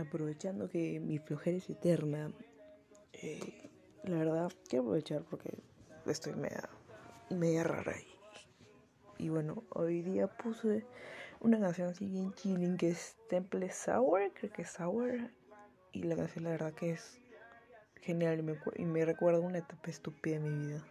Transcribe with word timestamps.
aprovechando 0.00 0.68
que 0.68 1.00
mi 1.00 1.18
flojera 1.18 1.56
es 1.56 1.68
eterna, 1.70 2.32
eh, 3.12 3.70
la 4.04 4.18
verdad, 4.18 4.52
quiero 4.68 4.84
aprovechar 4.84 5.22
porque 5.22 5.50
estoy 6.06 6.34
media, 6.34 6.68
media 7.30 7.64
rara. 7.64 7.94
Y, 9.18 9.28
bueno, 9.28 9.64
hoy 9.70 10.02
día 10.02 10.28
puse 10.28 10.84
una 11.40 11.58
canción 11.60 11.88
así 11.88 12.06
bien 12.06 12.32
chilling 12.34 12.76
que 12.76 12.90
es 12.90 13.16
Temple 13.28 13.70
Sour, 13.70 14.32
creo 14.32 14.52
que 14.52 14.62
es 14.62 14.70
Sour. 14.70 15.30
Y 15.92 16.04
la 16.04 16.16
canción 16.16 16.44
la 16.44 16.50
verdad 16.50 16.72
que 16.72 16.90
es 16.90 17.18
genial 18.00 18.38
y 18.38 18.42
me, 18.42 18.58
y 18.76 18.84
me 18.84 19.04
recuerda 19.04 19.40
una 19.40 19.58
etapa 19.58 19.90
estúpida 19.90 20.38
de 20.38 20.40
mi 20.40 20.66
vida. 20.66 20.84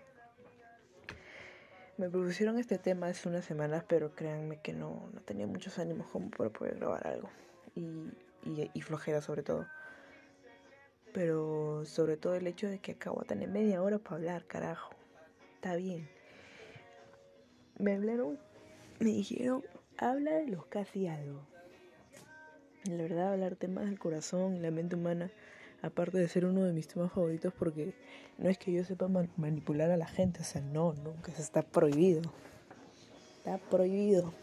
Me 1.98 2.10
propusieron 2.10 2.60
este 2.60 2.78
tema 2.78 3.08
hace 3.08 3.28
unas 3.28 3.46
semanas, 3.46 3.84
pero 3.88 4.14
créanme 4.14 4.62
que 4.62 4.74
no, 4.74 5.10
no 5.14 5.21
tenía 5.21 5.48
muchos 5.48 5.80
ánimos 5.80 6.08
como 6.12 6.30
para 6.30 6.50
poder 6.52 6.76
grabar 6.76 7.08
algo. 7.08 7.30
Y, 7.74 7.88
y, 8.73 8.82
flojera 8.82 9.21
sobre 9.21 9.43
todo. 9.43 9.68
Pero 11.14 11.83
sobre 11.86 12.18
todo 12.18 12.36
el 12.36 12.47
hecho 12.47 12.68
de 12.68 12.79
que 12.79 12.93
acabo 12.93 13.21
de 13.21 13.28
tener 13.28 13.50
media 13.50 13.82
hora 13.82 13.97
para 13.97 14.18
hablar, 14.18 14.46
carajo. 14.46 14.93
Está 15.55 15.75
bien. 15.75 16.10
Me 17.79 17.96
hablaron, 17.96 18.39
me 19.00 19.10
dijeron, 19.10 19.64
habla 19.97 20.32
de 20.36 20.47
los 20.47 20.65
casi 20.68 21.07
algo. 21.07 21.41
La 22.86 23.04
verdad, 23.04 23.33
hablar 23.33 23.55
temas 23.55 23.86
del 23.86 24.00
corazón 24.00 24.55
y 24.55 24.60
la 24.60 24.71
mente 24.71 24.96
humana, 24.96 25.32
aparte 25.82 26.18
de 26.18 26.27
ser 26.27 26.46
uno 26.46 26.64
de 26.64 26.74
mis 26.74 26.88
temas 26.88 27.11
favoritos, 27.11 27.54
porque 27.54 27.93
no 28.38 28.50
es 28.50 28.57
que 28.57 28.71
yo 28.71 28.83
sepa 28.83 29.07
manipular 29.36 29.91
a 29.91 29.97
la 29.97 30.07
gente, 30.07 30.41
o 30.41 30.43
sea, 30.46 30.61
no, 30.61 30.93
nunca, 30.93 31.32
eso 31.32 31.41
está 31.41 31.64
prohibido. 31.64 32.22
Está 33.38 33.58
prohibido. 33.58 34.33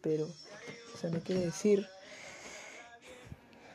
Pero 0.00 0.26
eso 0.94 1.10
no 1.10 1.20
quiere 1.20 1.46
decir 1.46 1.86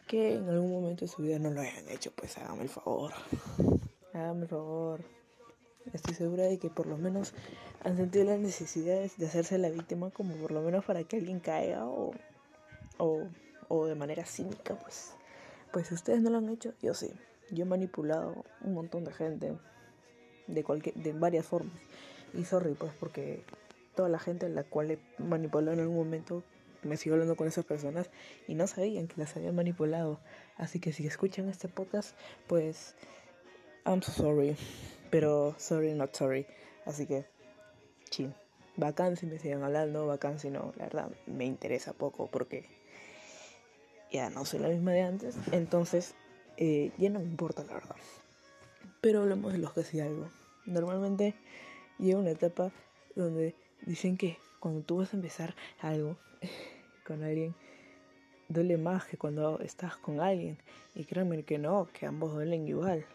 que 0.10 0.34
en 0.34 0.50
algún 0.50 0.72
momento 0.72 1.06
de 1.06 1.12
su 1.12 1.22
vida 1.22 1.38
no 1.38 1.52
lo 1.52 1.62
hayan 1.62 1.88
hecho, 1.88 2.12
pues 2.16 2.36
hágame 2.40 2.64
el 2.64 2.70
favor. 2.70 3.14
Hágame 4.12 4.42
el 4.42 4.48
favor. 4.48 5.02
Estoy 5.94 6.16
segura 6.16 6.46
de 6.46 6.58
que 6.58 6.72
por 6.72 6.88
lo 6.88 6.98
menos 6.98 7.34
han 7.84 7.96
sentido 7.96 8.26
la 8.26 8.38
necesidad 8.38 9.00
de 9.16 9.26
hacerse 9.28 9.60
la 9.60 9.70
víctima 9.70 10.10
como 10.10 10.34
por 10.38 10.52
lo 10.52 10.62
menos 10.62 10.84
para 10.84 11.04
que 11.04 11.18
alguien 11.18 11.40
caiga 11.40 11.86
o, 11.86 12.12
o, 12.98 13.28
o 13.68 13.86
de 13.86 13.94
manera 13.94 14.26
cínica, 14.26 14.74
pues. 14.80 15.14
Pues 15.72 15.88
si 15.88 15.94
ustedes 15.94 16.24
no 16.24 16.32
lo 16.32 16.40
han 16.40 16.50
hecho, 16.50 16.74
yo 16.82 16.96
sí. 16.96 17.12
Yo 17.52 17.66
he 17.66 17.68
manipulado 17.68 18.46
un 18.62 18.74
montón 18.74 19.04
de 19.04 19.14
gente 19.14 19.58
de, 20.48 20.64
cualquier, 20.64 20.96
de 20.96 21.14
varias 21.14 21.46
formas. 21.46 21.76
Y 22.34 22.46
sorry, 22.46 22.74
pues, 22.74 22.94
porque 23.00 23.44
toda 23.96 24.10
la 24.10 24.18
gente 24.18 24.48
a 24.48 24.50
la 24.50 24.64
cual 24.64 24.90
he 24.90 25.00
manipulado 25.20 25.74
en 25.74 25.82
algún 25.82 25.98
momento 25.98 26.42
me 26.84 26.98
sigo 26.98 27.16
hablando 27.16 27.36
con 27.36 27.48
esas 27.48 27.66
personas 27.66 28.10
y 28.48 28.56
no 28.56 28.68
sabían 28.68 29.08
que 29.08 29.16
las 29.18 29.36
había 29.36 29.52
manipulado. 29.52 30.20
Así 30.58 30.80
que 30.80 30.94
si 30.94 31.06
escuchan 31.06 31.50
este 31.50 31.68
podcast, 31.68 32.16
pues 32.48 32.96
I'm 33.86 34.02
so 34.02 34.12
sorry, 34.12 34.56
pero 35.10 35.56
sorry 35.58 35.94
not 35.94 36.16
sorry. 36.16 36.46
Así 36.86 37.06
que 37.06 37.26
chill. 38.10 38.34
Bacán 38.78 39.18
si 39.18 39.26
me 39.26 39.40
siguen 39.40 39.64
hablando, 39.64 40.08
bacán 40.08 40.40
si 40.40 40.50
no, 40.50 40.74
la 40.78 40.86
verdad 40.86 41.12
me 41.26 41.46
interesa 41.46 41.92
poco 41.92 42.28
porque 42.28 42.66
ya 44.12 44.30
no 44.30 44.46
soy 44.46 44.60
la 44.60 44.70
misma 44.70 44.94
de 44.94 45.02
antes, 45.02 45.36
entonces 45.52 46.16
eh, 46.58 46.92
ya 46.98 47.10
no 47.10 47.20
me 47.20 47.26
importa 47.26 47.64
la 47.64 47.74
verdad. 47.74 47.96
Pero 49.02 49.22
hablemos 49.22 49.52
de 49.52 49.60
los 49.60 49.74
que 49.74 49.84
sí 49.84 50.00
algo. 50.00 50.30
Normalmente 50.66 51.36
llega 51.98 52.20
una 52.20 52.32
etapa 52.32 52.72
donde 53.16 53.56
dicen 53.86 54.18
que 54.18 54.38
cuando 54.60 54.82
tú 54.82 54.98
vas 54.98 55.14
a 55.14 55.18
empezar 55.18 55.56
algo 55.82 56.18
con 57.06 57.24
alguien, 57.24 57.56
duele 58.50 58.78
más 58.78 59.06
que 59.06 59.18
cuando 59.18 59.60
estás 59.60 59.96
con 59.98 60.20
alguien. 60.20 60.58
Y 60.96 61.06
créanme 61.06 61.44
que 61.44 61.58
no, 61.58 61.88
que 61.94 62.06
ambos 62.06 62.34
duelen 62.34 62.68
igual. 62.68 63.06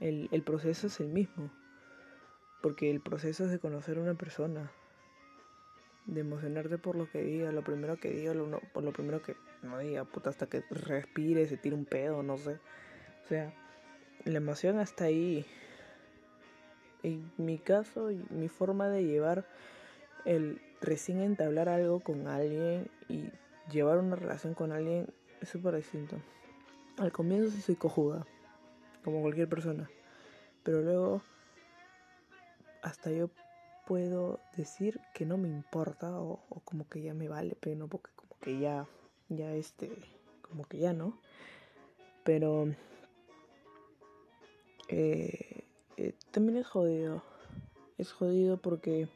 El, 0.00 0.28
el 0.32 0.42
proceso 0.42 0.88
es 0.88 1.00
el 1.00 1.08
mismo. 1.08 1.50
Porque 2.62 2.90
el 2.90 3.00
proceso 3.00 3.44
es 3.44 3.50
de 3.50 3.58
conocer 3.58 3.98
a 3.98 4.02
una 4.02 4.14
persona. 4.14 4.70
De 6.06 6.20
emocionarte 6.20 6.76
por 6.76 6.96
lo 6.96 7.08
que 7.08 7.22
diga, 7.22 7.52
lo 7.52 7.62
primero 7.62 7.96
que 7.96 8.10
diga, 8.10 8.34
lo, 8.34 8.60
por 8.72 8.82
lo 8.82 8.92
primero 8.92 9.22
que 9.22 9.36
no 9.62 9.78
diga, 9.78 10.04
puta, 10.04 10.30
hasta 10.30 10.46
que 10.46 10.62
respire, 10.70 11.46
se 11.46 11.56
tire 11.56 11.74
un 11.74 11.84
pedo, 11.84 12.22
no 12.22 12.36
sé. 12.36 12.58
O 13.24 13.28
sea, 13.28 13.54
la 14.24 14.36
emoción 14.38 14.78
hasta 14.78 15.04
ahí. 15.04 15.46
En 17.02 17.30
mi 17.38 17.58
caso, 17.58 18.10
mi 18.30 18.48
forma 18.48 18.88
de 18.88 19.04
llevar 19.04 19.46
el 20.24 20.60
recién 20.80 21.20
entablar 21.20 21.68
algo 21.68 22.00
con 22.00 22.26
alguien 22.26 22.90
y 23.08 23.30
llevar 23.70 23.98
una 23.98 24.16
relación 24.16 24.54
con 24.54 24.72
alguien 24.72 25.06
es 25.40 25.48
súper 25.48 25.76
distinto. 25.76 26.16
Al 26.98 27.12
comienzo 27.12 27.50
sí 27.50 27.62
soy 27.62 27.76
cojuda, 27.76 28.26
como 29.04 29.22
cualquier 29.22 29.48
persona, 29.48 29.90
pero 30.62 30.82
luego 30.82 31.22
hasta 32.82 33.10
yo 33.10 33.30
puedo 33.86 34.40
decir 34.56 35.00
que 35.14 35.26
no 35.26 35.36
me 35.36 35.48
importa 35.48 36.20
o, 36.20 36.40
como 36.64 36.88
que 36.88 37.02
ya 37.02 37.14
me 37.14 37.28
vale, 37.28 37.56
pero 37.60 37.76
no 37.76 37.88
porque 37.88 38.10
como 38.14 38.38
que 38.40 38.58
ya, 38.58 38.86
ya 39.28 39.52
este, 39.54 39.90
como 40.42 40.64
que 40.64 40.78
ya 40.78 40.92
no. 40.92 41.18
Pero 42.22 42.68
eh, 44.88 45.64
eh, 45.96 46.14
también 46.30 46.58
es 46.58 46.66
jodido, 46.66 47.22
es 47.98 48.12
jodido 48.12 48.58
porque 48.58 49.08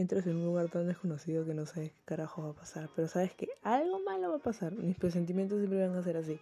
entras 0.00 0.26
en 0.26 0.36
un 0.36 0.44
lugar 0.44 0.68
tan 0.68 0.86
desconocido 0.86 1.44
que 1.44 1.54
no 1.54 1.66
sabes 1.66 1.90
qué 1.90 2.00
carajo 2.04 2.42
va 2.42 2.50
a 2.50 2.54
pasar. 2.54 2.88
Pero 2.94 3.08
sabes 3.08 3.32
que 3.34 3.48
algo 3.62 4.00
malo 4.00 4.30
va 4.30 4.36
a 4.36 4.42
pasar. 4.42 4.72
Mis 4.72 4.96
presentimientos 4.96 5.58
siempre 5.58 5.86
van 5.86 5.96
a 5.96 6.02
ser 6.02 6.16
así. 6.16 6.38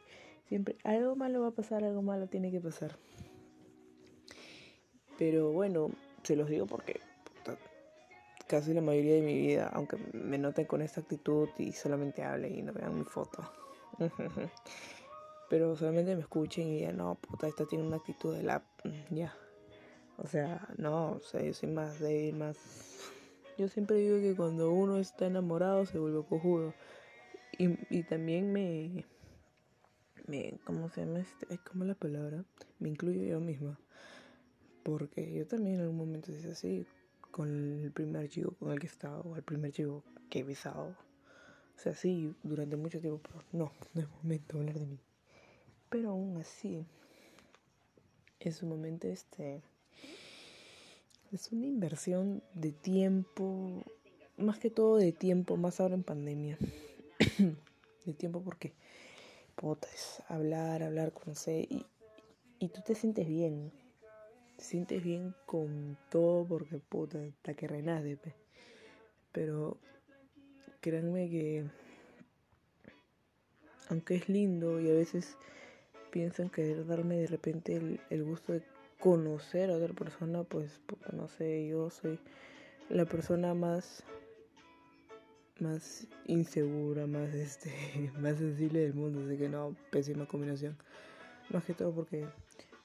Siempre 0.48 0.76
algo 0.84 1.16
malo 1.16 1.40
va 1.40 1.48
a 1.48 1.52
pasar, 1.52 1.84
algo 1.84 2.02
malo 2.02 2.26
tiene 2.26 2.50
que 2.50 2.60
pasar. 2.60 2.96
Pero 5.18 5.52
bueno, 5.52 5.90
se 6.22 6.36
los 6.36 6.48
digo 6.48 6.66
porque 6.66 7.00
casi 8.46 8.74
la 8.74 8.80
mayoría 8.80 9.14
de 9.14 9.22
mi 9.22 9.34
vida, 9.34 9.70
aunque 9.72 9.96
me 10.12 10.38
noten 10.38 10.66
con 10.66 10.82
esta 10.82 11.00
actitud 11.00 11.48
y 11.58 11.72
solamente 11.72 12.22
hable 12.22 12.48
y 12.50 12.62
no 12.62 12.72
vean 12.72 12.96
mi 12.96 13.04
foto. 13.04 13.50
Pero 15.48 15.76
solamente 15.76 16.14
me 16.14 16.20
escuchen 16.20 16.68
y 16.68 16.78
digan, 16.78 16.96
no, 16.96 17.14
puta, 17.16 17.46
esta 17.46 17.66
tiene 17.66 17.86
una 17.86 17.96
actitud 17.96 18.34
de 18.34 18.42
la... 18.42 18.62
Ya. 19.10 19.34
O 20.18 20.26
sea, 20.26 20.68
no, 20.76 21.12
o 21.12 21.20
sea, 21.20 21.42
yo 21.42 21.52
soy 21.52 21.70
más 21.70 22.00
débil, 22.00 22.36
más 22.36 22.56
yo 23.58 23.68
siempre 23.68 23.96
digo 23.96 24.18
que 24.18 24.36
cuando 24.36 24.70
uno 24.70 24.98
está 24.98 25.26
enamorado 25.26 25.86
se 25.86 25.98
vuelve 25.98 26.24
cojudo. 26.24 26.74
Y, 27.58 28.02
también 28.02 28.52
me, 28.52 29.06
me. 30.26 30.58
¿Cómo 30.64 30.90
se 30.90 31.06
llama? 31.06 31.20
Este? 31.20 31.58
¿Cómo 31.58 31.84
es 31.84 31.88
la 31.88 31.94
palabra? 31.94 32.44
Me 32.78 32.90
incluyo 32.90 33.22
yo 33.22 33.40
misma. 33.40 33.78
Porque 34.82 35.32
yo 35.32 35.46
también 35.46 35.76
en 35.76 35.82
algún 35.82 35.96
momento 35.96 36.32
hice 36.32 36.50
así. 36.50 36.86
Con 37.30 37.80
el 37.82 37.92
primer 37.92 38.28
chico 38.28 38.54
con 38.58 38.72
el 38.72 38.78
que 38.78 38.86
he 38.86 38.90
estado. 38.90 39.22
O 39.22 39.36
el 39.36 39.42
primer 39.42 39.72
chico 39.72 40.04
que 40.28 40.40
he 40.40 40.44
besado. 40.44 40.88
O 41.76 41.78
sea, 41.78 41.94
sí, 41.94 42.34
durante 42.42 42.76
mucho 42.76 43.00
tiempo. 43.00 43.20
Pero 43.22 43.42
no, 43.52 43.72
no 43.94 44.00
es 44.02 44.08
momento 44.22 44.58
de 44.58 44.60
hablar 44.60 44.78
de 44.78 44.86
mí. 44.86 45.00
Pero 45.88 46.10
aún 46.10 46.36
así. 46.36 46.84
En 48.38 48.52
su 48.52 48.66
momento, 48.66 49.08
este 49.08 49.62
es 51.36 51.52
una 51.52 51.66
inversión 51.66 52.42
de 52.54 52.72
tiempo, 52.72 53.84
más 54.38 54.58
que 54.58 54.70
todo 54.70 54.96
de 54.96 55.12
tiempo, 55.12 55.58
más 55.58 55.80
ahora 55.80 55.94
en 55.94 56.02
pandemia. 56.02 56.58
de 58.06 58.14
tiempo 58.14 58.42
porque, 58.42 58.72
puta, 59.54 59.86
es 59.94 60.22
hablar, 60.28 60.82
hablar, 60.82 61.12
conocer 61.12 61.66
y, 61.70 61.84
y 62.58 62.68
tú 62.68 62.80
te 62.80 62.94
sientes 62.94 63.28
bien. 63.28 63.70
Te 64.56 64.64
sientes 64.64 65.04
bien 65.04 65.34
con 65.44 65.98
todo 66.10 66.46
porque, 66.46 66.78
puta, 66.78 67.18
hasta 67.22 67.52
que 67.52 67.68
renace, 67.68 68.16
pe. 68.16 68.34
Pero 69.32 69.76
créanme 70.80 71.28
que, 71.28 71.66
aunque 73.90 74.14
es 74.16 74.28
lindo 74.30 74.80
y 74.80 74.88
a 74.88 74.94
veces 74.94 75.36
pienso 76.10 76.40
en 76.40 76.48
querer 76.48 76.86
darme 76.86 77.18
de 77.18 77.26
repente 77.26 77.76
el, 77.76 78.00
el 78.08 78.24
gusto 78.24 78.54
de 78.54 78.62
conocer 78.98 79.70
a 79.70 79.76
otra 79.76 79.94
persona, 79.94 80.44
pues, 80.44 80.80
no 81.12 81.28
sé, 81.28 81.66
yo 81.68 81.90
soy 81.90 82.18
la 82.88 83.04
persona 83.04 83.54
más 83.54 84.04
más 85.60 86.06
insegura, 86.26 87.06
más 87.06 87.32
este, 87.34 87.72
más 88.18 88.36
sensible 88.36 88.80
del 88.80 88.94
mundo, 88.94 89.24
así 89.24 89.38
que 89.38 89.48
no, 89.48 89.74
pésima 89.90 90.26
combinación. 90.26 90.76
Más 91.50 91.64
que 91.64 91.74
todo 91.74 91.92
porque 91.92 92.26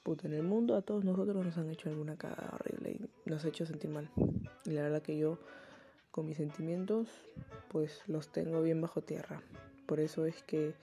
puta, 0.02 0.26
en 0.26 0.34
el 0.34 0.42
mundo 0.42 0.76
a 0.76 0.82
todos 0.82 1.04
nosotros 1.04 1.44
nos 1.44 1.58
han 1.58 1.70
hecho 1.70 1.88
alguna 1.88 2.16
cagada 2.16 2.54
horrible 2.54 3.08
y 3.26 3.30
nos 3.30 3.44
ha 3.44 3.48
hecho 3.48 3.66
sentir 3.66 3.90
mal. 3.90 4.08
Y 4.64 4.70
la 4.70 4.82
verdad 4.82 5.02
que 5.02 5.18
yo 5.18 5.38
con 6.10 6.26
mis 6.26 6.36
sentimientos 6.36 7.08
pues 7.68 8.02
los 8.06 8.30
tengo 8.30 8.62
bien 8.62 8.80
bajo 8.80 9.00
tierra. 9.02 9.42
Por 9.86 10.00
eso 10.00 10.26
es 10.26 10.42
que 10.42 10.74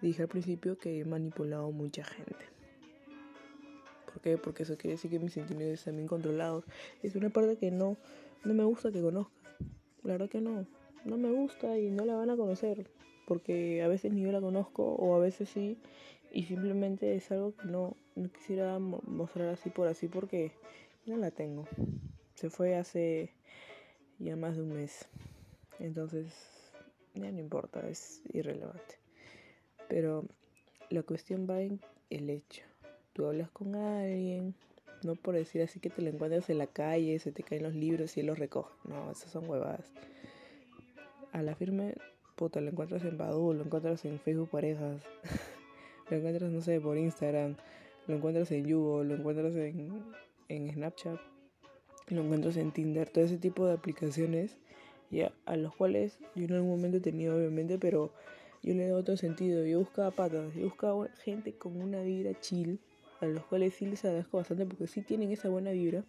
dije 0.00 0.22
al 0.22 0.28
principio 0.28 0.78
que 0.78 1.00
he 1.00 1.04
manipulado 1.04 1.70
mucha 1.72 2.04
gente. 2.04 2.53
¿Por 4.14 4.22
qué? 4.22 4.38
Porque 4.38 4.62
eso 4.62 4.78
quiere 4.78 4.94
decir 4.94 5.10
que 5.10 5.18
mis 5.18 5.32
sentimientos 5.32 5.80
están 5.80 5.96
bien 5.96 6.06
controlados. 6.06 6.64
Es 7.02 7.16
una 7.16 7.30
parte 7.30 7.56
que 7.56 7.72
no, 7.72 7.96
no 8.44 8.54
me 8.54 8.62
gusta 8.62 8.92
que 8.92 9.02
conozca. 9.02 9.34
La 10.04 10.12
verdad 10.12 10.28
que 10.30 10.40
no. 10.40 10.66
No 11.04 11.18
me 11.18 11.30
gusta 11.32 11.76
y 11.78 11.90
no 11.90 12.04
la 12.04 12.14
van 12.14 12.30
a 12.30 12.36
conocer. 12.36 12.86
porque 13.26 13.82
a 13.82 13.88
veces 13.88 14.12
ni 14.12 14.22
yo 14.22 14.32
la 14.32 14.40
conozco 14.40 14.84
o 14.84 15.14
a 15.14 15.18
veces 15.18 15.48
sí, 15.48 15.78
y 16.32 16.44
simplemente 16.44 17.14
es 17.14 17.30
algo 17.30 17.54
que 17.56 17.66
no, 17.66 17.96
no 18.16 18.30
quisiera 18.30 18.78
mostrar 18.78 19.48
así 19.48 19.70
por 19.70 19.88
así 19.88 20.08
porque 20.08 20.52
no 21.06 21.16
la 21.16 21.30
tengo. 21.30 21.66
Se 22.34 22.50
fue 22.50 22.76
hace 22.76 23.32
ya 24.18 24.36
más 24.36 24.56
de 24.56 24.62
un 24.62 24.74
mes, 24.74 25.08
entonces 25.78 26.32
ya 27.14 27.30
no 27.30 27.40
importa, 27.40 27.88
es 27.88 28.22
irrelevante. 28.32 28.98
Pero 29.88 30.26
la 30.90 31.02
cuestión 31.02 31.46
va 31.48 31.62
en 31.62 31.80
el 32.10 32.30
hecho. 32.30 32.62
Tú 33.14 33.26
hablas 33.26 33.48
con 33.50 33.76
alguien, 33.76 34.54
no 35.04 35.14
por 35.14 35.34
decir 35.36 35.62
así 35.62 35.78
que 35.78 35.88
te 35.88 36.02
lo 36.02 36.10
encuentras 36.10 36.50
en 36.50 36.58
la 36.58 36.66
calle, 36.66 37.18
se 37.20 37.30
te 37.30 37.44
caen 37.44 37.62
los 37.62 37.74
libros 37.74 38.16
y 38.16 38.20
él 38.20 38.26
los 38.26 38.38
recoge. 38.38 38.74
No, 38.84 39.10
esas 39.10 39.30
son 39.30 39.48
huevadas. 39.48 39.92
A 41.30 41.40
la 41.42 41.54
firme, 41.54 41.94
puta, 42.34 42.60
lo 42.60 42.70
encuentras 42.70 43.04
en 43.04 43.16
Badu, 43.16 43.54
lo 43.54 43.62
encuentras 43.62 44.04
en 44.04 44.18
Facebook 44.18 44.50
Parejas, 44.50 45.00
lo 46.10 46.16
encuentras, 46.16 46.50
no 46.50 46.60
sé, 46.60 46.80
por 46.80 46.98
Instagram, 46.98 47.54
lo 48.08 48.16
encuentras 48.16 48.50
en 48.50 48.66
Yugo, 48.66 49.04
lo 49.04 49.14
encuentras 49.14 49.54
en, 49.54 50.02
en 50.48 50.72
Snapchat, 50.72 51.20
lo 52.08 52.22
encuentras 52.22 52.56
en 52.56 52.72
Tinder, 52.72 53.08
todo 53.08 53.24
ese 53.24 53.38
tipo 53.38 53.64
de 53.66 53.74
aplicaciones, 53.74 54.56
ya, 55.10 55.32
a 55.46 55.56
los 55.56 55.72
cuales 55.76 56.18
yo 56.34 56.46
en 56.46 56.52
algún 56.54 56.70
momento 56.70 56.96
he 56.96 57.00
tenido, 57.00 57.36
obviamente, 57.36 57.78
pero 57.78 58.12
yo 58.64 58.74
le 58.74 58.88
dado 58.88 59.00
otro 59.00 59.16
sentido. 59.16 59.64
Yo 59.66 59.78
buscaba 59.80 60.10
patas, 60.10 60.54
yo 60.54 60.64
buscaba 60.64 61.06
gente 61.22 61.52
con 61.52 61.80
una 61.80 62.00
vibra 62.00 62.32
chill 62.40 62.80
a 63.24 63.28
los 63.28 63.44
cuales 63.44 63.74
sí 63.74 63.86
les 63.86 64.04
agradezco 64.04 64.38
bastante 64.38 64.66
porque 64.66 64.86
sí 64.86 65.02
tienen 65.02 65.30
esa 65.32 65.48
buena 65.48 65.72
vibra, 65.72 66.04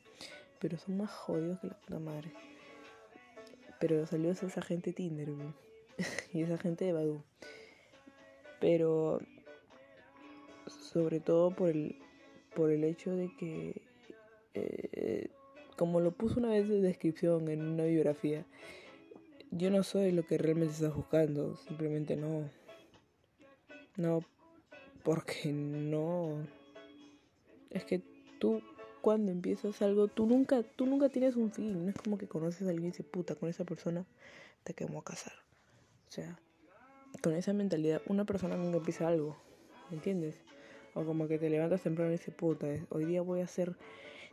pero 0.59 0.77
son 0.77 0.97
más 0.97 1.12
jodidos 1.12 1.59
que 1.59 1.67
la 1.67 1.79
puta 1.79 2.00
madre. 2.00 2.31
Pero 3.79 4.06
salió 4.06 4.31
esa 4.31 4.62
gente 4.62 4.94
Tinder, 4.94 5.29
y 6.33 6.41
esa 6.41 6.57
gente 6.57 6.85
de 6.85 6.94
Badu. 6.94 7.23
Pero 8.59 9.19
sobre 10.67 11.19
todo 11.19 11.51
por 11.51 11.69
el, 11.69 11.97
por 12.56 12.71
el 12.71 12.83
hecho 12.83 13.15
de 13.15 13.29
que, 13.38 13.81
eh, 14.53 15.29
como 15.77 16.00
lo 16.00 16.12
puso 16.12 16.39
una 16.39 16.50
vez 16.50 16.69
en 16.69 16.81
descripción 16.81 17.50
en 17.50 17.62
una 17.62 17.83
biografía, 17.83 18.45
yo 19.51 19.69
no 19.69 19.83
soy 19.83 20.12
lo 20.12 20.25
que 20.25 20.38
realmente 20.38 20.73
estás 20.73 20.95
buscando, 20.95 21.56
simplemente 21.57 22.15
no. 22.15 22.50
No, 23.97 24.21
porque 25.03 25.51
no 25.53 26.45
es 27.69 27.85
que 27.85 28.01
tú 28.39 28.62
cuando 29.01 29.31
empiezas 29.31 29.83
algo, 29.83 30.07
tú 30.07 30.25
nunca, 30.25 30.63
tú 30.63 30.88
nunca 30.88 31.09
tienes 31.09 31.35
un 31.35 31.51
fin. 31.51 31.85
No 31.85 31.89
es 31.89 31.95
como 31.95 32.17
que 32.17 32.27
conoces 32.27 32.65
a 32.67 32.71
alguien 32.71 32.88
y 32.88 32.91
dices, 32.91 33.06
puta, 33.06 33.35
con 33.35 33.50
esa 33.50 33.63
persona 33.63 34.03
te 34.63 34.73
quemo 34.73 34.97
a 34.97 35.03
casar. 35.03 35.33
O 36.07 36.12
sea, 36.12 36.39
con 37.21 37.35
esa 37.35 37.53
mentalidad, 37.53 38.01
una 38.07 38.25
persona 38.25 38.57
nunca 38.57 38.77
empieza 38.77 39.07
algo. 39.07 39.38
¿Me 39.91 39.97
entiendes? 39.97 40.38
O 40.95 41.06
como 41.06 41.27
que 41.27 41.38
te 41.38 41.51
levantas 41.51 41.83
temprano 41.83 42.09
y 42.09 42.17
dices, 42.17 42.33
puta, 42.33 42.65
hoy 42.89 43.06
día 43.06 43.21
voy 43.21 43.41
a 43.41 43.44
hacer 43.44 43.75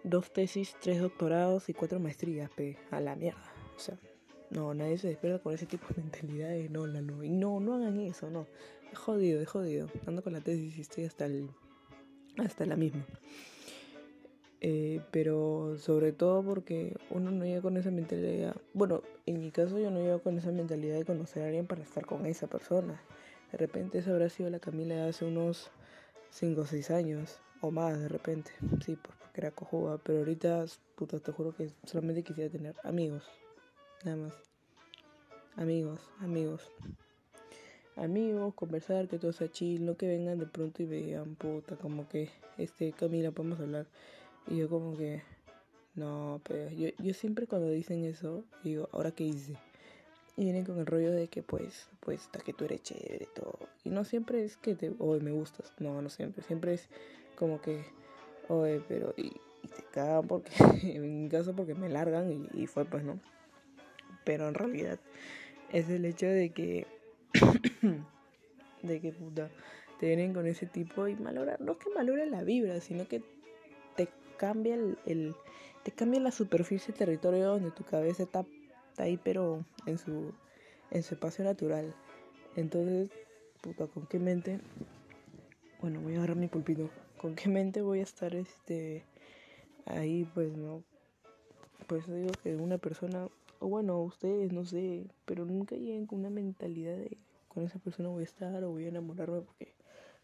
dos 0.04 0.32
tesis, 0.32 0.74
tres 0.80 1.00
doctorados 1.00 1.68
y 1.68 1.74
cuatro 1.74 2.00
maestrías, 2.00 2.50
pe, 2.50 2.78
a 2.90 3.00
la 3.00 3.14
mierda. 3.14 3.52
O 3.76 3.78
sea, 3.78 3.98
no, 4.48 4.72
nadie 4.72 4.96
se 4.96 5.08
despierta 5.08 5.42
con 5.42 5.52
ese 5.52 5.66
tipo 5.66 5.86
de 5.88 6.02
mentalidad 6.02 6.50
no, 6.70 6.86
la 6.86 7.02
no. 7.02 7.22
No, 7.22 7.60
no 7.60 7.74
hagan 7.74 8.00
eso, 8.00 8.30
no. 8.30 8.46
Es 8.90 8.98
jodido, 8.98 9.40
es 9.42 9.48
jodido. 9.48 9.88
Ando 10.06 10.22
con 10.22 10.32
la 10.32 10.40
tesis 10.40 10.78
y 10.78 10.80
estoy 10.80 11.04
hasta 11.04 11.26
el 11.26 11.50
hasta 12.38 12.66
la 12.66 12.76
misma. 12.76 13.04
Eh, 14.60 15.00
pero 15.10 15.76
sobre 15.78 16.12
todo 16.12 16.44
porque 16.44 16.96
uno 17.10 17.32
no 17.32 17.44
llega 17.44 17.62
con 17.62 17.76
esa 17.76 17.90
mentalidad. 17.90 18.54
Bueno, 18.74 19.02
en 19.26 19.40
mi 19.40 19.50
caso 19.50 19.78
yo 19.78 19.90
no 19.90 20.00
llego 20.00 20.20
con 20.20 20.38
esa 20.38 20.52
mentalidad 20.52 20.96
de 20.96 21.04
conocer 21.04 21.42
a 21.42 21.46
alguien 21.46 21.66
para 21.66 21.82
estar 21.82 22.06
con 22.06 22.26
esa 22.26 22.46
persona. 22.46 23.02
De 23.50 23.58
repente 23.58 23.98
esa 23.98 24.12
habrá 24.12 24.28
sido 24.28 24.50
la 24.50 24.60
Camila 24.60 24.94
de 24.94 25.08
hace 25.08 25.24
unos 25.24 25.70
5 26.30 26.60
o 26.60 26.66
6 26.66 26.90
años. 26.90 27.40
O 27.60 27.70
más 27.70 27.98
de 27.98 28.08
repente. 28.08 28.52
Sí, 28.84 28.96
porque 28.96 29.22
era 29.34 29.50
cojuda. 29.50 29.98
Pero 29.98 30.20
ahorita, 30.20 30.64
puta, 30.94 31.18
te 31.18 31.32
juro 31.32 31.54
que 31.54 31.70
solamente 31.84 32.22
quisiera 32.22 32.50
tener 32.50 32.76
amigos. 32.84 33.24
Nada 34.04 34.16
más. 34.16 34.34
Amigos, 35.56 36.00
amigos 36.20 36.70
amigos, 37.96 38.54
conversar, 38.54 39.08
que 39.08 39.18
todo 39.18 39.32
sea 39.32 39.50
chill, 39.50 39.84
no 39.84 39.96
que 39.96 40.06
vengan 40.06 40.38
de 40.38 40.46
pronto 40.46 40.82
y 40.82 40.86
vean, 40.86 41.34
puta, 41.34 41.76
como 41.76 42.08
que, 42.08 42.30
este, 42.58 42.92
Camila, 42.92 43.30
podemos 43.30 43.60
hablar. 43.60 43.86
Y 44.48 44.56
yo 44.56 44.68
como 44.68 44.96
que, 44.96 45.22
no, 45.94 46.40
pero 46.44 46.70
yo, 46.70 46.88
yo 46.98 47.14
siempre 47.14 47.46
cuando 47.46 47.68
dicen 47.70 48.04
eso, 48.04 48.44
digo, 48.64 48.88
¿ahora 48.92 49.10
qué 49.10 49.24
hice? 49.24 49.56
Y 50.36 50.44
vienen 50.44 50.64
con 50.64 50.78
el 50.78 50.86
rollo 50.86 51.12
de 51.12 51.28
que 51.28 51.42
pues, 51.42 51.88
pues, 52.00 52.22
hasta 52.22 52.40
que 52.40 52.52
tú 52.52 52.64
eres 52.64 52.82
chévere, 52.82 53.28
todo. 53.34 53.58
Y 53.84 53.90
no 53.90 54.04
siempre 54.04 54.44
es 54.44 54.56
que 54.56 54.74
te, 54.74 54.92
oye, 54.98 55.22
me 55.22 55.30
gustas, 55.30 55.72
no, 55.78 56.00
no 56.00 56.08
siempre, 56.08 56.42
siempre 56.42 56.74
es 56.74 56.88
como 57.36 57.60
que, 57.60 57.84
oye, 58.48 58.82
pero, 58.88 59.12
y, 59.16 59.30
te 59.62 59.82
cagan 59.92 60.26
porque, 60.26 60.52
en 60.82 61.22
mi 61.22 61.28
caso 61.28 61.54
porque 61.54 61.74
me 61.74 61.88
largan 61.88 62.48
y, 62.54 62.62
y 62.62 62.66
fue 62.66 62.84
pues, 62.84 63.04
¿no? 63.04 63.20
Pero 64.24 64.48
en 64.48 64.54
realidad 64.54 64.98
es 65.70 65.88
el 65.88 66.04
hecho 66.04 66.26
de 66.26 66.50
que 66.50 66.86
de 68.82 69.00
que 69.00 69.12
puta 69.12 69.50
te 69.98 70.06
vienen 70.06 70.34
con 70.34 70.46
ese 70.46 70.66
tipo 70.66 71.06
y 71.06 71.14
malograr, 71.14 71.60
no 71.60 71.72
es 71.72 71.78
que 71.78 71.90
malogre 71.90 72.26
la 72.26 72.42
vibra, 72.42 72.80
sino 72.80 73.06
que 73.06 73.22
te 73.94 74.08
cambia 74.36 74.74
el, 74.74 75.36
te 75.84 75.92
cambia 75.92 76.20
la 76.20 76.32
superficie 76.32 76.92
territorio 76.92 77.46
donde 77.46 77.70
tu 77.70 77.84
cabeza 77.84 78.24
está, 78.24 78.44
ahí 78.96 79.18
pero 79.22 79.64
en 79.86 79.98
su 79.98 80.32
en 80.90 81.02
su 81.02 81.14
espacio 81.14 81.44
natural. 81.44 81.94
Entonces, 82.56 83.10
puta, 83.62 83.86
¿con 83.86 84.06
qué 84.06 84.18
mente? 84.18 84.60
Bueno, 85.80 86.00
voy 86.00 86.14
a 86.14 86.18
agarrar 86.18 86.36
mi 86.36 86.48
pulpito. 86.48 86.90
¿Con 87.16 87.34
qué 87.34 87.48
mente 87.48 87.80
voy 87.80 88.00
a 88.00 88.02
estar 88.02 88.34
este 88.34 89.04
ahí 89.86 90.28
pues 90.34 90.56
no? 90.56 90.82
Pues 91.86 92.06
digo 92.12 92.32
que 92.42 92.56
una 92.56 92.78
persona 92.78 93.28
o 93.60 93.68
bueno, 93.68 94.02
ustedes, 94.02 94.52
no 94.52 94.64
sé, 94.64 95.06
pero 95.24 95.44
nunca 95.44 95.76
lleguen 95.76 96.06
con 96.06 96.18
una 96.18 96.30
mentalidad 96.30 96.96
de 96.96 97.16
con 97.52 97.64
esa 97.64 97.78
persona 97.78 98.08
voy 98.08 98.22
a 98.22 98.24
estar 98.24 98.64
o 98.64 98.70
voy 98.70 98.86
a 98.86 98.88
enamorarme 98.88 99.42
porque, 99.42 99.74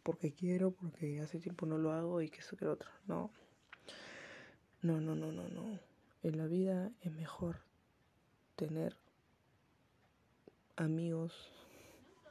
porque 0.02 0.32
quiero, 0.32 0.70
porque 0.70 1.20
hace 1.20 1.38
tiempo 1.38 1.66
no 1.66 1.76
lo 1.76 1.92
hago 1.92 2.22
y 2.22 2.30
que 2.30 2.40
eso 2.40 2.56
que 2.56 2.64
lo 2.64 2.72
otro. 2.72 2.88
No. 3.06 3.30
No, 4.80 5.00
no, 5.00 5.14
no, 5.14 5.30
no, 5.32 5.48
no. 5.48 5.78
En 6.22 6.38
la 6.38 6.46
vida 6.46 6.90
es 7.02 7.12
mejor 7.12 7.58
tener 8.56 8.96
amigos 10.76 11.52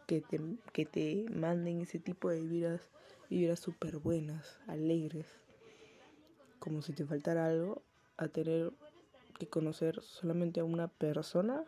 que 0.07 0.21
te, 0.21 0.39
que 0.73 0.85
te 0.85 1.25
manden 1.29 1.81
ese 1.81 1.99
tipo 1.99 2.29
de 2.29 2.41
vidas, 2.41 2.89
vibras 3.29 3.59
súper 3.59 3.97
buenas, 3.97 4.59
alegres, 4.67 5.27
como 6.59 6.81
si 6.81 6.93
te 6.93 7.05
faltara 7.05 7.45
algo, 7.45 7.83
a 8.17 8.29
tener 8.29 8.73
que 9.37 9.47
conocer 9.47 10.01
solamente 10.01 10.59
a 10.59 10.63
una 10.63 10.87
persona 10.87 11.63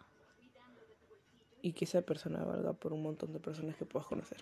y 1.62 1.74
que 1.74 1.86
esa 1.86 2.02
persona 2.02 2.44
valga 2.44 2.74
por 2.74 2.94
un 2.94 3.04
montón 3.04 3.34
de 3.34 3.40
personas 3.40 3.76
que 3.76 3.86
puedas 3.86 4.08
conocer. 4.08 4.38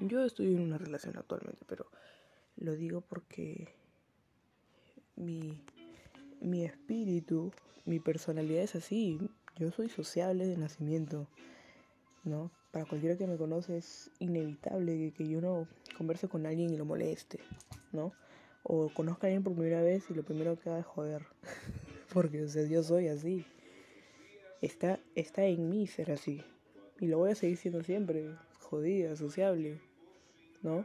Yo 0.00 0.24
estoy 0.24 0.54
en 0.54 0.60
una 0.60 0.78
relación 0.78 1.16
actualmente, 1.16 1.64
pero 1.66 1.86
lo 2.56 2.74
digo 2.76 3.00
porque 3.00 3.68
mi, 5.16 5.60
mi 6.40 6.64
espíritu, 6.64 7.52
mi 7.84 7.98
personalidad 7.98 8.62
es 8.62 8.76
así. 8.76 9.18
Yo 9.56 9.70
soy 9.72 9.88
sociable 9.88 10.46
de 10.46 10.56
nacimiento, 10.56 11.26
¿no? 12.24 12.50
Para 12.70 12.84
cualquiera 12.84 13.16
que 13.16 13.26
me 13.26 13.36
conoce 13.36 13.78
es 13.78 14.10
inevitable 14.20 15.12
que, 15.16 15.26
yo 15.26 15.40
no 15.40 15.66
converse 15.96 16.28
con 16.28 16.46
alguien 16.46 16.72
y 16.72 16.76
lo 16.76 16.84
moleste, 16.84 17.40
¿no? 17.92 18.12
O 18.62 18.90
conozca 18.90 19.26
a 19.26 19.28
alguien 19.28 19.42
por 19.42 19.54
primera 19.54 19.82
vez 19.82 20.08
y 20.10 20.14
lo 20.14 20.22
primero 20.22 20.56
que 20.56 20.68
haga 20.68 20.80
es 20.80 20.86
joder. 20.86 21.26
porque, 22.12 22.44
o 22.44 22.48
sea, 22.48 22.64
yo 22.64 22.82
soy 22.82 23.08
así 23.08 23.44
está, 24.60 24.98
está 25.14 25.44
en 25.44 25.68
mí 25.70 25.86
ser 25.86 26.10
así. 26.10 26.42
Y 27.00 27.06
lo 27.06 27.18
voy 27.18 27.30
a 27.30 27.34
seguir 27.34 27.56
siendo 27.56 27.82
siempre, 27.82 28.34
jodida, 28.60 29.16
sociable, 29.16 29.80
¿no? 30.62 30.84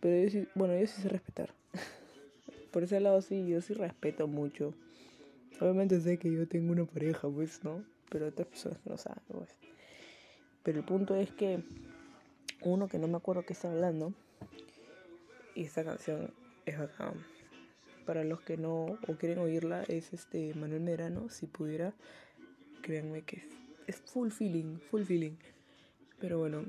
Pero 0.00 0.24
yo 0.24 0.30
sí, 0.30 0.48
bueno, 0.54 0.78
yo 0.78 0.86
sí 0.86 1.02
sé 1.02 1.08
respetar. 1.08 1.54
Por 2.72 2.82
ese 2.82 3.00
lado 3.00 3.20
sí, 3.22 3.46
yo 3.46 3.60
sí 3.60 3.74
respeto 3.74 4.26
mucho. 4.26 4.74
Obviamente 5.60 6.00
sé 6.00 6.18
que 6.18 6.32
yo 6.32 6.48
tengo 6.48 6.72
una 6.72 6.84
pareja, 6.84 7.28
pues, 7.28 7.62
¿no? 7.62 7.84
Pero 8.10 8.28
otras 8.28 8.48
personas 8.48 8.80
no 8.84 8.96
saben, 8.96 9.22
pues. 9.28 9.50
Pero 10.62 10.78
el 10.78 10.84
punto 10.84 11.14
es 11.14 11.30
que 11.30 11.62
uno 12.62 12.88
que 12.88 12.98
no 12.98 13.08
me 13.08 13.16
acuerdo 13.16 13.44
qué 13.44 13.52
está 13.52 13.70
hablando, 13.70 14.12
y 15.54 15.64
esta 15.64 15.84
canción 15.84 16.32
es 16.66 16.78
acá. 16.78 17.12
Para 18.06 18.24
los 18.24 18.40
que 18.40 18.56
no 18.56 18.98
o 19.06 19.16
quieren 19.18 19.38
oírla, 19.38 19.84
es 19.84 20.12
este 20.12 20.54
Manuel 20.54 20.80
Medrano, 20.80 21.28
si 21.28 21.46
pudiera 21.46 21.94
créanme 22.82 23.22
que 23.22 23.42
es, 23.86 23.96
full 23.96 24.30
feeling, 24.30 24.78
full 24.90 25.04
feeling. 25.04 25.36
Pero 26.20 26.38
bueno, 26.38 26.64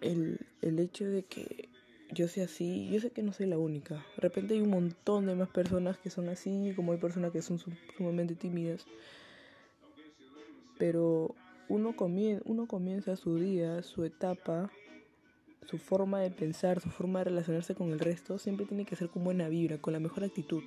el, 0.00 0.40
el 0.62 0.78
hecho 0.78 1.06
de 1.06 1.24
que 1.24 1.68
yo 2.12 2.28
sea 2.28 2.44
así, 2.44 2.88
yo 2.90 3.00
sé 3.00 3.10
que 3.10 3.22
no 3.22 3.32
soy 3.32 3.46
la 3.46 3.58
única. 3.58 3.94
De 4.16 4.22
repente 4.22 4.54
hay 4.54 4.60
un 4.60 4.70
montón 4.70 5.26
de 5.26 5.34
más 5.34 5.48
personas 5.48 5.98
que 5.98 6.10
son 6.10 6.28
así, 6.28 6.72
como 6.76 6.92
hay 6.92 6.98
personas 6.98 7.32
que 7.32 7.42
son 7.42 7.58
sumamente 7.96 8.34
tímidas. 8.34 8.86
Pero 10.78 11.34
uno, 11.68 11.94
uno 12.44 12.66
comienza 12.66 13.16
su 13.16 13.36
día, 13.36 13.82
su 13.82 14.04
etapa, 14.04 14.70
su 15.66 15.78
forma 15.78 16.20
de 16.20 16.30
pensar, 16.30 16.80
su 16.80 16.90
forma 16.90 17.20
de 17.20 17.26
relacionarse 17.26 17.74
con 17.74 17.90
el 17.90 17.98
resto, 17.98 18.38
siempre 18.38 18.66
tiene 18.66 18.84
que 18.84 18.96
ser 18.96 19.08
con 19.08 19.24
buena 19.24 19.48
vibra, 19.48 19.78
con 19.78 19.92
la 19.92 20.00
mejor 20.00 20.24
actitud. 20.24 20.62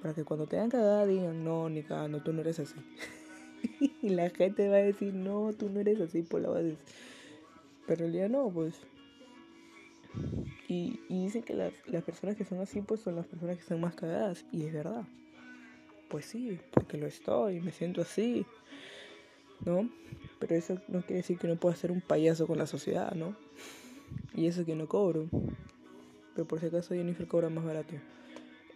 Para 0.00 0.14
que 0.14 0.24
cuando 0.24 0.46
te 0.46 0.56
dan 0.56 0.70
cagada 0.70 1.06
digan, 1.06 1.42
no, 1.42 1.68
ni 1.68 1.82
cagando, 1.82 2.22
tú 2.22 2.32
no 2.32 2.40
eres 2.42 2.60
así. 2.60 2.74
y 4.02 4.08
la 4.10 4.30
gente 4.30 4.68
va 4.68 4.76
a 4.76 4.80
decir, 4.80 5.14
no, 5.14 5.52
tú 5.52 5.68
no 5.68 5.80
eres 5.80 6.00
así, 6.00 6.22
por 6.22 6.40
la 6.40 6.50
base. 6.50 6.76
Pero 7.86 8.04
en 8.04 8.12
realidad 8.12 8.28
no, 8.28 8.50
pues. 8.50 8.74
Y, 10.68 11.00
y 11.08 11.24
dicen 11.24 11.42
que 11.42 11.54
las, 11.54 11.72
las 11.86 12.02
personas 12.04 12.36
que 12.36 12.44
son 12.44 12.60
así, 12.60 12.80
pues 12.80 13.00
son 13.00 13.16
las 13.16 13.26
personas 13.26 13.56
que 13.56 13.62
están 13.62 13.80
más 13.80 13.94
cagadas. 13.94 14.44
Y 14.52 14.64
es 14.64 14.72
verdad. 14.72 15.04
Pues 16.08 16.26
sí, 16.26 16.58
porque 16.72 16.96
lo 16.96 17.06
estoy, 17.06 17.60
me 17.60 17.72
siento 17.72 18.02
así. 18.02 18.46
¿No? 19.64 19.88
Pero 20.38 20.54
eso 20.54 20.80
no 20.88 21.00
quiere 21.00 21.16
decir 21.16 21.38
que 21.38 21.48
no 21.48 21.56
pueda 21.56 21.74
ser 21.74 21.90
un 21.90 22.00
payaso 22.00 22.46
con 22.46 22.58
la 22.58 22.66
sociedad, 22.66 23.12
¿no? 23.14 23.34
Y 24.34 24.46
eso 24.46 24.64
que 24.64 24.74
no 24.74 24.86
cobro. 24.86 25.28
Pero 26.34 26.46
por 26.46 26.60
si 26.60 26.66
acaso 26.66 26.94
Jennifer 26.94 27.26
cobra 27.26 27.48
más 27.48 27.64
barato. 27.64 27.94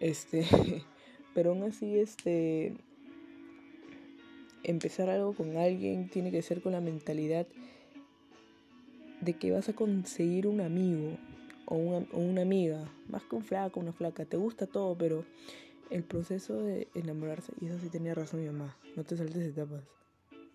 Este. 0.00 0.44
Pero 1.34 1.50
aún 1.50 1.62
así, 1.62 1.98
este. 1.98 2.76
Empezar 4.64 5.11
algo 5.11 5.35
con 5.35 5.57
alguien 5.57 6.09
tiene 6.09 6.31
que 6.31 6.42
ser 6.42 6.61
con 6.61 6.73
la 6.73 6.81
mentalidad 6.81 7.47
de 9.21 9.35
que 9.35 9.52
vas 9.52 9.69
a 9.69 9.73
conseguir 9.73 10.47
un 10.47 10.61
amigo 10.61 11.16
o 11.66 11.76
una, 11.76 12.07
o 12.12 12.19
una 12.19 12.42
amiga, 12.42 12.85
más 13.09 13.23
que 13.23 13.37
un 13.37 13.45
flaco, 13.45 13.81
una 13.81 13.92
flaca, 13.92 14.25
te 14.25 14.37
gusta 14.37 14.66
todo, 14.66 14.97
pero 14.97 15.25
el 15.90 16.02
proceso 16.02 16.62
de 16.62 16.88
enamorarse, 16.95 17.52
y 17.61 17.66
eso 17.66 17.78
sí 17.78 17.88
tenía 17.88 18.14
razón 18.14 18.40
mi 18.40 18.47
mamá, 18.47 18.76
no 18.97 19.04
te 19.04 19.16
saltes 19.16 19.42
etapas, 19.42 19.83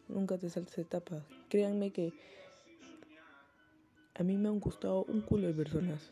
nunca 0.08 0.38
te 0.38 0.50
saltes 0.50 0.78
etapas, 0.78 1.24
créanme 1.50 1.92
que 1.92 2.14
a 4.16 4.24
mí 4.24 4.36
me 4.38 4.50
han 4.50 4.60
gustado 4.60 5.06
un 5.06 5.22
culo 5.22 5.48
de 5.48 5.54
personas, 5.54 6.10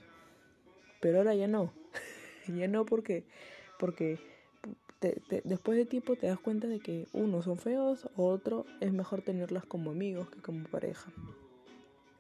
pero 1.02 1.18
ahora 1.18 1.36
ya 1.36 1.48
no, 1.48 1.74
ya 2.48 2.68
no 2.68 2.86
porque, 2.86 3.26
porque 3.80 4.18
después 5.44 5.78
de 5.78 5.86
tiempo 5.86 6.16
te 6.16 6.28
das 6.28 6.40
cuenta 6.40 6.68
de 6.68 6.80
que 6.80 7.08
uno 7.14 7.42
son 7.42 7.58
feos, 7.58 8.08
otro 8.16 8.66
es 8.80 8.94
mejor 8.94 9.22
tenerlas 9.22 9.66
como 9.66 9.92
amigos 9.92 10.30
que 10.30 10.42
como 10.42 10.68
pareja. 10.68 11.12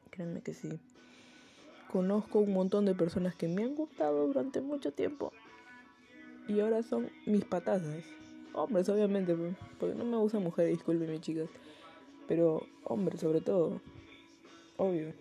Créanme 0.09 0.41
que 0.41 0.53
sí. 0.53 0.69
Conozco 1.91 2.39
un 2.39 2.53
montón 2.53 2.85
de 2.85 2.95
personas 2.95 3.35
que 3.35 3.47
me 3.47 3.63
han 3.63 3.75
gustado 3.75 4.27
durante 4.27 4.61
mucho 4.61 4.91
tiempo 4.91 5.31
y 6.47 6.59
ahora 6.59 6.83
son 6.83 7.09
mis 7.25 7.43
patazas. 7.43 8.03
Hombres, 8.53 8.87
obviamente, 8.89 9.35
porque 9.79 9.95
no 9.95 10.05
me 10.05 10.17
gustan 10.17 10.43
mujeres, 10.43 10.77
discúlpenme, 10.77 11.19
chicas. 11.19 11.49
Pero 12.27 12.65
hombres, 12.83 13.19
sobre 13.19 13.41
todo. 13.41 13.81
Obvio. 14.77 15.13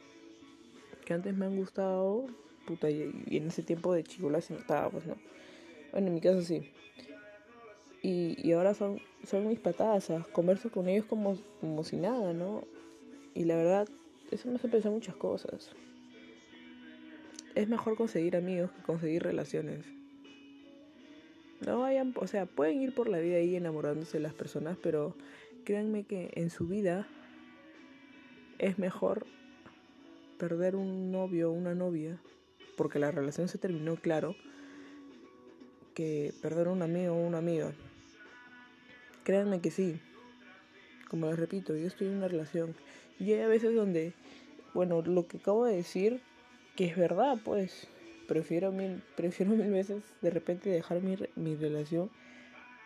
Que 1.05 1.15
antes 1.15 1.37
me 1.37 1.47
han 1.47 1.57
gustado, 1.57 2.27
puta, 2.67 2.91
y, 2.91 3.13
en 3.31 3.49
ese 3.49 3.63
tiempo 3.63 3.93
de 3.93 4.05
chicola 4.05 4.41
se 4.41 4.55
notaba, 4.55 4.91
pues 4.91 5.07
no. 5.07 5.17
Bueno, 5.93 6.09
en 6.09 6.15
mi 6.15 6.21
caso 6.21 6.43
sí. 6.43 6.71
Y, 8.05 8.37
y 8.47 8.53
ahora 8.53 8.75
son, 8.75 9.01
son 9.27 9.49
mis 9.49 9.59
patazas. 9.59 10.27
Converso 10.27 10.71
con 10.71 10.91
ellos 10.91 11.07
como, 11.07 11.39
como 11.63 11.85
si 11.85 11.97
nada, 11.97 12.35
¿no? 12.35 12.65
Y 13.33 13.45
la 13.45 13.57
verdad, 13.57 13.89
eso 14.31 14.47
me 14.51 14.57
hace 14.57 14.69
pensar 14.69 14.93
muchas 14.93 15.17
cosas. 15.17 15.71
Es 17.55 17.67
mejor 17.67 17.97
conseguir 17.97 18.37
amigos 18.37 18.71
que 18.73 18.83
conseguir 18.83 19.23
relaciones. 19.23 19.87
No 21.65 21.81
vayan, 21.81 22.13
o 22.17 22.27
sea, 22.27 22.45
pueden 22.45 22.83
ir 22.83 22.95
por 22.95 23.09
la 23.09 23.21
vida 23.21 23.37
ahí 23.37 23.57
enamorándose 23.57 24.19
de 24.19 24.23
las 24.23 24.35
personas, 24.35 24.77
pero 24.83 25.17
créanme 25.65 26.05
que 26.05 26.31
en 26.35 26.51
su 26.51 26.67
vida 26.67 27.09
es 28.59 28.79
mejor 28.79 29.25
perder 30.39 30.77
un 30.77 31.11
novio 31.11 31.49
o 31.49 31.55
una 31.55 31.75
novia, 31.75 32.21
porque 32.77 32.99
la 32.99 33.11
relación 33.13 33.49
se 33.49 33.57
terminó, 33.57 33.97
claro, 33.97 34.37
que 35.95 36.35
perder 36.43 36.69
un 36.69 36.83
amigo 36.83 37.15
o 37.15 37.27
una 37.27 37.39
amiga. 37.39 37.73
Créanme 39.25 39.61
que 39.61 39.71
sí. 39.71 40.01
Como 41.09 41.27
les 41.27 41.39
repito, 41.39 41.77
yo 41.77 41.87
estoy 41.87 42.09
en 42.09 42.17
una 42.17 42.29
relación. 42.29 42.75
Y 43.19 43.33
hay 43.33 43.41
a 43.41 43.49
veces 43.49 43.75
donde, 43.75 44.13
bueno, 44.75 45.03
lo 45.03 45.27
que 45.27 45.39
acabo 45.39 45.65
de 45.65 45.77
decir, 45.77 46.21
que 46.77 46.87
es 46.87 46.97
verdad, 46.97 47.39
pues 47.45 47.89
prefiero 48.29 48.73
mil, 48.73 49.03
prefiero 49.17 49.53
mil 49.53 49.71
veces 49.71 50.03
de 50.21 50.31
repente 50.31 50.71
dejar 50.71 51.01
mi, 51.01 51.17
mi 51.37 51.57
relación, 51.57 52.11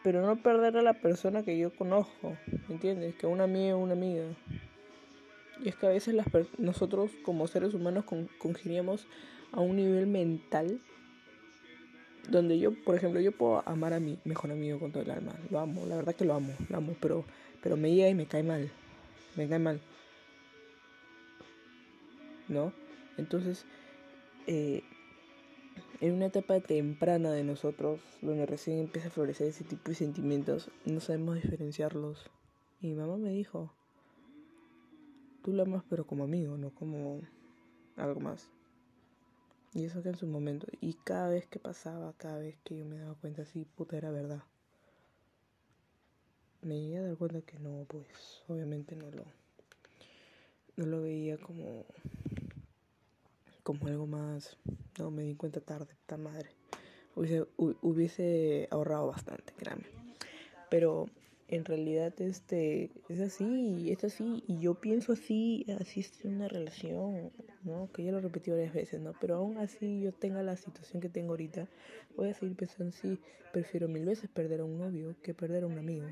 pero 0.05 0.25
no 0.25 0.37
perder 0.37 0.77
a 0.77 0.83
la 0.83 0.95
persona 0.95 1.43
que 1.43 1.59
yo 1.59 1.75
conozco, 1.75 2.37
¿entiendes? 2.69 3.15
Que 3.17 3.27
una 3.27 3.45
amiga 3.45 3.77
o 3.77 3.79
una 3.79 3.95
amiga. 3.95 4.25
Y 5.65 5.69
es 5.69 5.77
que 5.77 5.87
a 5.87 5.91
veces 5.91 6.15
las 6.15 6.27
nosotros 6.59 7.11
como 7.25 7.49
seres 7.49 7.75
humanos 7.75 8.05
con 8.05 8.29
congeniamos 8.39 9.07
a 9.51 9.61
un 9.61 9.77
nivel 9.77 10.07
mental 10.07 10.81
donde 12.29 12.59
yo, 12.59 12.73
por 12.85 12.95
ejemplo, 12.95 13.21
yo 13.21 13.33
puedo 13.33 13.63
amar 13.67 13.93
a 13.93 14.01
mi 14.01 14.19
mejor 14.25 14.51
amigo 14.51 14.79
con 14.79 14.93
todo 14.93 15.03
el 15.03 15.11
alma. 15.11 15.35
Lo 15.51 15.59
amo, 15.59 15.87
la 15.87 15.97
verdad 15.97 16.15
que 16.15 16.25
lo 16.25 16.35
amo, 16.35 16.53
lo 16.69 16.77
amo, 16.77 16.95
pero, 17.01 17.25
pero 17.63 17.77
me 17.77 17.95
llega 17.95 18.09
y 18.09 18.15
me 18.15 18.27
cae 18.27 18.43
mal. 18.43 18.71
Me 19.37 19.49
cae 19.49 19.59
mal. 19.59 19.81
¿No? 22.49 22.73
Entonces, 23.17 23.65
eh, 24.47 24.83
en 26.01 26.15
una 26.15 26.27
etapa 26.27 26.61
temprana 26.61 27.33
de 27.33 27.45
nosotros, 27.45 28.01
donde 28.23 28.47
recién 28.47 28.79
empieza 28.79 29.09
a 29.09 29.11
florecer 29.11 29.49
ese 29.49 29.65
tipo 29.65 29.89
de 29.91 29.95
sentimientos, 29.95 30.71
no 30.85 31.01
sabemos 31.01 31.37
diferenciarlos. 31.37 32.31
Y 32.81 32.89
mi 32.89 32.95
mamá 32.95 33.17
me 33.17 33.31
dijo, 33.31 33.73
tú 35.43 35.53
lo 35.53 35.63
amas 35.63 35.83
pero 35.89 36.07
como 36.07 36.25
amigo, 36.25 36.57
no 36.57 36.71
como 36.71 37.21
algo 37.97 38.21
más. 38.21 38.49
Y 39.75 39.85
eso 39.85 40.03
que 40.03 40.09
en 40.09 40.17
su 40.17 40.27
momento, 40.27 40.67
y 40.81 40.95
cada 40.95 41.29
vez 41.29 41.47
que 41.47 41.59
pasaba, 41.59 42.15
cada 42.17 42.39
vez 42.39 42.57
que 42.65 42.79
yo 42.79 42.85
me 42.85 42.99
daba 42.99 43.15
cuenta, 43.15 43.45
sí, 43.45 43.67
puta, 43.77 43.97
era 43.97 44.11
verdad. 44.11 44.43
Me 46.63 46.81
llegué 46.81 46.99
a 46.99 47.03
dar 47.03 47.17
cuenta 47.17 47.41
que 47.43 47.59
no, 47.59 47.85
pues, 47.87 48.43
obviamente 48.49 48.97
no 48.97 49.11
lo, 49.11 49.25
no 50.77 50.87
lo 50.87 51.03
veía 51.03 51.37
como 51.39 51.85
como 53.69 53.87
algo 53.87 54.07
más. 54.07 54.57
No, 54.99 55.11
me 55.11 55.25
di 55.25 55.35
cuenta 55.35 55.61
tarde, 55.61 55.95
puta 55.95 56.17
madre. 56.17 56.49
Hubiese, 57.15 57.47
hubiese 57.59 58.67
ahorrado 58.71 59.09
bastante, 59.09 59.53
créanme. 59.59 59.85
Pero 60.71 61.11
en 61.49 61.67
realidad 61.67 62.15
este 62.19 62.91
es 63.11 63.21
así, 63.21 63.91
es 63.91 64.05
así, 64.05 64.43
y 64.47 64.59
yo 64.59 64.73
pienso 64.75 65.13
así, 65.13 65.67
así 65.79 66.01
es 66.01 66.25
una 66.25 66.49
relación, 66.49 67.31
¿no? 67.65 67.91
Que 67.93 68.05
ya 68.05 68.13
lo 68.13 68.21
repetí 68.21 68.51
varias 68.51 68.73
veces, 68.73 69.01
¿no? 69.01 69.13
Pero 69.21 69.37
aún 69.37 69.59
así 69.59 70.01
yo 70.01 70.13
tenga 70.13 70.43
la 70.43 70.57
situación 70.57 71.01
que 71.01 71.09
tengo 71.09 71.31
ahorita, 71.31 71.69
voy 72.17 72.31
a 72.31 72.35
seguir 72.35 72.57
pensando 72.57 72.95
así, 72.97 73.19
prefiero 73.53 73.89
mil 73.89 74.05
veces 74.05 74.31
perder 74.31 74.61
a 74.61 74.65
un 74.65 74.79
novio 74.79 75.17
que 75.23 75.35
perder 75.35 75.65
a 75.65 75.67
un 75.67 75.79
amigo. 75.79 76.07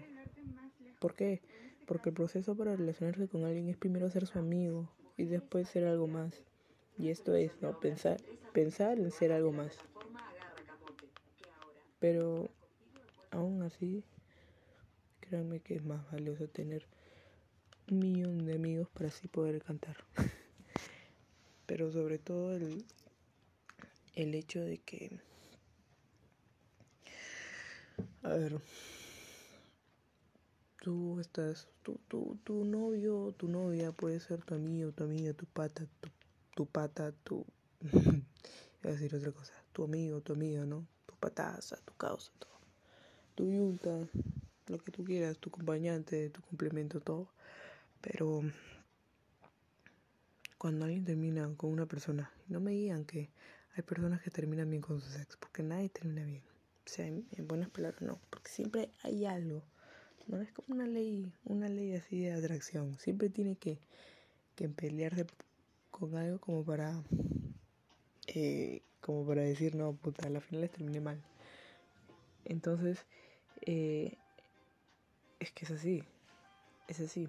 ¿Por 0.99 1.15
qué? 1.15 1.43
Porque 1.87 2.09
el 2.09 2.15
proceso 2.15 2.57
para 2.57 2.75
relacionarse 2.75 3.29
con 3.29 3.45
alguien 3.45 3.69
es 3.69 3.76
primero 3.76 4.11
ser 4.11 4.26
su 4.26 4.38
amigo 4.38 4.91
y 5.17 5.25
después 5.25 5.69
ser 5.69 5.85
algo 5.85 6.07
más. 6.07 6.45
Y 6.99 7.11
esto 7.11 7.35
es, 7.35 7.53
¿no? 7.61 7.79
Pensar, 7.79 8.17
pensar 8.53 8.99
en 8.99 9.11
ser 9.11 9.33
algo 9.33 9.53
más. 9.53 9.76
Pero 11.99 12.49
aún 13.31 13.62
así, 13.62 14.05
créanme 15.21 15.61
que 15.61 15.76
es 15.76 15.85
más 15.85 16.11
valioso 16.11 16.49
tener 16.49 16.87
un 17.91 17.99
millón 18.00 18.47
de 18.47 18.55
amigos 18.55 18.88
para 18.88 19.09
así 19.09 19.29
poder 19.29 19.62
cantar. 19.62 19.97
Pero 21.67 21.91
sobre 21.93 22.19
todo 22.19 22.55
el, 22.55 22.85
el 24.15 24.35
hecho 24.35 24.61
de 24.61 24.79
que, 24.79 25.19
a 28.23 28.29
ver, 28.29 28.61
tú 30.81 31.19
estás, 31.21 31.69
tu, 31.83 31.99
tu, 32.09 32.39
tu 32.45 32.65
novio, 32.65 33.35
tu 33.37 33.49
novia 33.49 33.93
puede 33.93 34.21
ser 34.21 34.43
tu 34.45 34.55
amigo, 34.55 34.93
tu 34.93 35.05
amiga, 35.05 35.33
tu 35.35 35.47
pata, 35.47 35.87
tu 36.01 36.09
tu 36.57 36.65
pata, 36.65 37.13
tu... 37.23 37.45
Voy 37.83 38.25
a 38.83 38.89
decir 38.89 39.15
otra 39.15 39.31
cosa. 39.31 39.53
Tu 39.73 39.85
amigo, 39.85 40.23
tu 40.23 40.33
amiga, 40.33 40.65
¿no? 40.65 40.87
Tu 41.05 41.15
pataza, 41.17 41.77
tu 41.85 41.93
causa, 41.95 42.33
todo. 42.39 42.57
Tu 43.35 43.45
yunta, 43.51 44.09
lo 44.69 44.79
que 44.79 44.91
tú 44.91 45.05
quieras, 45.05 45.37
tu 45.37 45.51
acompañante, 45.51 46.31
tu 46.31 46.41
complemento, 46.41 47.01
todo. 47.01 47.29
Pero 48.01 48.43
cuando 50.59 50.85
alguien 50.85 51.05
termina 51.05 51.49
con 51.57 51.71
una 51.71 51.87
persona, 51.87 52.31
no 52.49 52.61
me 52.61 52.73
digan 52.73 53.05
que 53.05 53.31
hay 53.77 53.83
personas 53.83 54.23
que 54.23 54.31
terminan 54.31 54.71
bien 54.71 54.83
con 54.83 55.01
su 55.01 55.11
sexo, 55.11 55.37
porque 55.39 55.63
nadie 55.63 55.89
termina 55.89 56.25
bien. 56.25 56.43
O 56.87 56.89
sea, 56.89 57.07
en, 57.07 57.27
buenas 57.47 57.69
palabras 57.71 58.01
no, 58.01 58.19
porque 58.31 58.49
siempre 58.49 58.89
hay 59.03 59.27
algo. 59.27 59.63
No 60.29 60.41
es 60.41 60.51
como 60.53 60.75
una 60.75 60.87
ley, 60.87 61.33
una 61.45 61.69
ley 61.69 61.95
así 61.95 62.21
de 62.21 62.33
atracción. 62.33 62.99
Siempre 62.99 63.29
tiene 63.29 63.57
que, 63.57 63.79
que 64.55 64.69
pelearse 64.69 65.27
con 65.91 66.17
algo 66.17 66.39
como 66.39 66.65
para 66.65 67.03
eh, 68.27 68.83
como 69.01 69.27
para 69.27 69.43
decir 69.43 69.75
no 69.75 69.95
puta 69.95 70.27
a 70.27 70.31
la 70.31 70.41
final 70.41 70.63
les 70.63 70.71
terminé 70.73 71.01
mal 71.01 71.23
entonces 72.45 72.99
eh, 73.63 74.19
es 75.41 75.53
que 75.53 75.65
es 75.65 75.71
así 75.71 76.03
es 76.89 77.01
así 77.01 77.29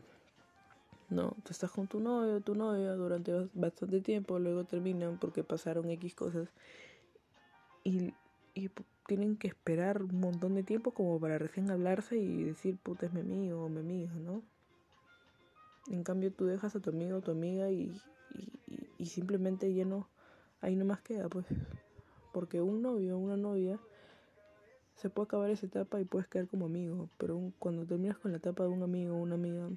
¿no? 1.09 1.35
Tú 1.43 1.51
estás 1.51 1.71
con 1.71 1.87
tu 1.87 1.99
novio, 1.99 2.41
tu 2.41 2.55
novia 2.55 2.93
durante 2.93 3.49
bastante 3.53 4.01
tiempo, 4.01 4.39
luego 4.39 4.65
terminan 4.65 5.17
porque 5.17 5.43
pasaron 5.43 5.89
X 5.89 6.15
cosas 6.15 6.49
y, 7.83 8.13
y 8.53 8.69
tienen 9.07 9.37
que 9.37 9.47
esperar 9.47 10.03
un 10.03 10.19
montón 10.19 10.55
de 10.55 10.63
tiempo 10.63 10.91
como 10.91 11.19
para 11.19 11.37
recién 11.37 11.71
hablarse 11.71 12.17
y 12.17 12.43
decir, 12.43 12.77
puta, 12.77 13.05
es 13.05 13.13
mi 13.13 13.21
amigo 13.21 13.63
o 13.63 13.69
mi 13.69 13.79
amiga, 13.79 14.11
¿no? 14.15 14.43
En 15.89 16.03
cambio, 16.03 16.33
tú 16.33 16.45
dejas 16.45 16.75
a 16.75 16.81
tu 16.81 16.89
amigo 16.89 17.17
o 17.17 17.21
tu 17.21 17.31
amiga 17.31 17.71
y, 17.71 17.97
y, 18.33 18.87
y 18.97 19.05
simplemente 19.05 19.73
ya 19.73 19.85
no, 19.85 20.09
ahí 20.59 20.75
nomás 20.75 21.01
queda, 21.01 21.29
pues. 21.29 21.45
Porque 22.33 22.61
un 22.61 22.81
novio 22.81 23.15
o 23.15 23.19
una 23.19 23.37
novia 23.37 23.79
se 24.97 25.09
puede 25.09 25.27
acabar 25.27 25.49
esa 25.49 25.65
etapa 25.65 26.01
y 26.01 26.05
puedes 26.05 26.27
quedar 26.27 26.47
como 26.47 26.65
amigo, 26.65 27.09
pero 27.17 27.53
cuando 27.59 27.85
terminas 27.85 28.17
con 28.17 28.31
la 28.31 28.37
etapa 28.37 28.63
de 28.63 28.69
un 28.69 28.83
amigo 28.83 29.15
o 29.15 29.19
una 29.19 29.35
amiga, 29.35 29.69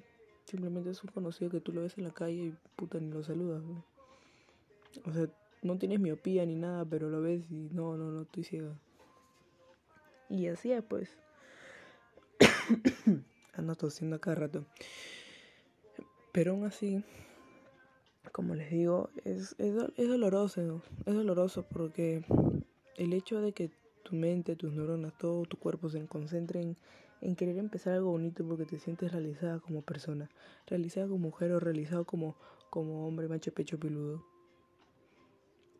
simplemente 0.45 0.89
es 0.89 1.03
un 1.03 1.11
conocido 1.11 1.49
que 1.51 1.61
tú 1.61 1.71
lo 1.71 1.81
ves 1.81 1.97
en 1.97 2.03
la 2.03 2.11
calle 2.11 2.45
y 2.45 2.55
puta 2.75 2.99
ni 2.99 3.09
lo 3.11 3.23
saludas. 3.23 3.63
O 5.05 5.13
sea, 5.13 5.27
no 5.61 5.77
tienes 5.77 5.99
miopía 5.99 6.45
ni 6.45 6.55
nada, 6.55 6.85
pero 6.85 7.09
lo 7.09 7.21
ves 7.21 7.43
y 7.49 7.69
no, 7.71 7.97
no, 7.97 8.11
no, 8.11 8.23
estoy 8.23 8.43
ciega. 8.43 8.73
Y 10.29 10.47
así 10.47 10.71
es, 10.71 10.83
pues. 10.83 11.17
Ando 13.53 13.75
tosiendo 13.75 14.19
cada 14.19 14.35
rato. 14.35 14.65
Pero 16.31 16.51
aún 16.51 16.63
así, 16.63 17.03
como 18.31 18.55
les 18.55 18.71
digo, 18.71 19.09
es, 19.25 19.55
es, 19.59 19.75
es 19.97 20.07
doloroso. 20.07 20.81
Es 21.05 21.13
doloroso 21.13 21.63
porque 21.63 22.23
el 22.97 23.13
hecho 23.13 23.41
de 23.41 23.51
que 23.51 23.71
tu 24.03 24.15
mente, 24.15 24.55
tus 24.55 24.71
neuronas, 24.73 25.17
todo 25.17 25.43
tu 25.43 25.57
cuerpo 25.57 25.89
se 25.89 26.05
concentren 26.07 26.77
en 27.21 27.35
querer 27.35 27.57
empezar 27.57 27.93
algo 27.93 28.11
bonito 28.11 28.43
porque 28.45 28.65
te 28.65 28.79
sientes 28.79 29.11
realizada 29.11 29.59
como 29.59 29.83
persona, 29.83 30.29
realizada 30.65 31.07
como 31.07 31.19
mujer 31.19 31.51
o 31.51 31.59
realizado 31.59 32.03
como, 32.05 32.35
como 32.69 33.07
hombre 33.07 33.27
macho 33.27 33.53
pecho 33.53 33.79
peludo. 33.79 34.25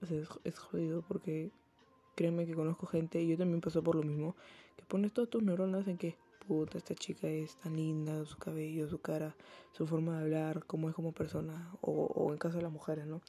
O 0.02 0.06
sea, 0.06 0.22
es, 0.44 0.60
jodido 0.60 1.02
porque 1.02 1.52
créeme 2.16 2.46
que 2.46 2.54
conozco 2.54 2.86
gente, 2.86 3.22
y 3.22 3.28
yo 3.28 3.38
también 3.38 3.62
paso 3.62 3.84
por 3.84 3.96
lo 3.96 4.04
mismo, 4.04 4.36
que 4.78 4.86
pones 4.86 5.14
todas 5.14 5.30
tus 5.30 5.44
neuronas 5.44 5.88
en 5.88 5.98
que, 5.98 6.16
puta, 6.48 6.78
esta 6.78 6.96
chica 6.96 7.28
es 7.28 7.56
tan 7.58 7.76
linda, 7.76 8.24
su 8.26 8.38
cabello, 8.38 8.88
su 8.88 9.00
cara, 9.00 9.36
su 9.72 9.88
forma 9.88 10.18
de 10.18 10.24
hablar, 10.24 10.66
cómo 10.66 10.90
es 10.90 10.96
como 10.96 11.12
persona, 11.12 11.72
o, 11.82 11.92
o 11.92 12.32
en 12.32 12.38
caso 12.38 12.58
de 12.58 12.64
las 12.64 12.72
mujeres, 12.72 13.06
¿no? 13.08 13.22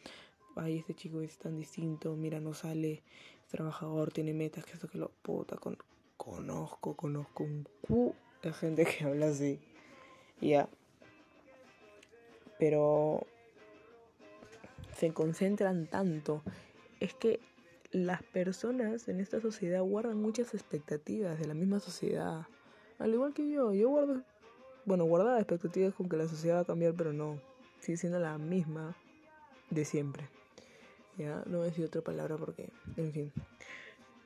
Ay, 0.57 0.79
este 0.79 0.95
chico 0.95 1.23
es 1.23 1.39
tan 1.39 1.57
distinto, 1.57 2.15
mira, 2.17 2.41
no 2.41 2.53
sale, 2.53 3.03
es 3.43 3.49
trabajador, 3.49 4.13
tiene 4.13 4.35
metas, 4.35 4.65
que 4.65 4.73
esto 4.73 4.89
que 4.89 4.99
lo 4.99 5.11
puta, 5.23 5.57
con, 5.57 5.79
conozco, 6.23 6.95
conozco 6.95 7.43
un 7.43 7.67
cu 7.81 8.15
de 8.43 8.53
gente 8.53 8.85
que 8.85 9.05
habla 9.05 9.27
así. 9.27 9.59
Ya. 10.41 10.69
Pero 12.61 13.27
se 14.97 15.13
concentran 15.13 15.87
tanto. 15.87 16.43
Es 17.01 17.13
que 17.15 17.41
las 17.91 18.23
personas 18.23 19.09
en 19.09 19.19
esta 19.19 19.41
sociedad 19.41 19.83
guardan 19.83 20.19
muchas 20.23 20.55
expectativas 20.55 21.41
de 21.41 21.47
la 21.47 21.55
misma 21.55 21.81
sociedad. 21.81 22.47
Al 23.01 23.13
igual 23.13 23.35
que 23.35 23.51
yo, 23.51 23.73
yo 23.73 23.89
guardo, 23.89 24.23
bueno, 24.85 25.05
guardaba 25.05 25.39
expectativas 25.41 25.93
con 25.93 26.09
que 26.09 26.17
la 26.17 26.29
sociedad 26.29 26.59
va 26.59 26.61
a 26.61 26.67
cambiar, 26.67 26.95
pero 26.95 27.13
no, 27.13 27.41
sigue 27.81 27.99
siendo 27.99 28.21
la 28.21 28.39
misma 28.39 28.95
de 29.71 29.85
siempre. 29.85 30.29
Ya, 31.19 31.43
no 31.47 31.59
voy 31.59 31.67
a 31.67 31.71
decir 31.71 31.85
otra 31.85 32.01
palabra 32.01 32.37
porque, 32.37 32.71
en 32.97 33.13
fin. 33.13 33.33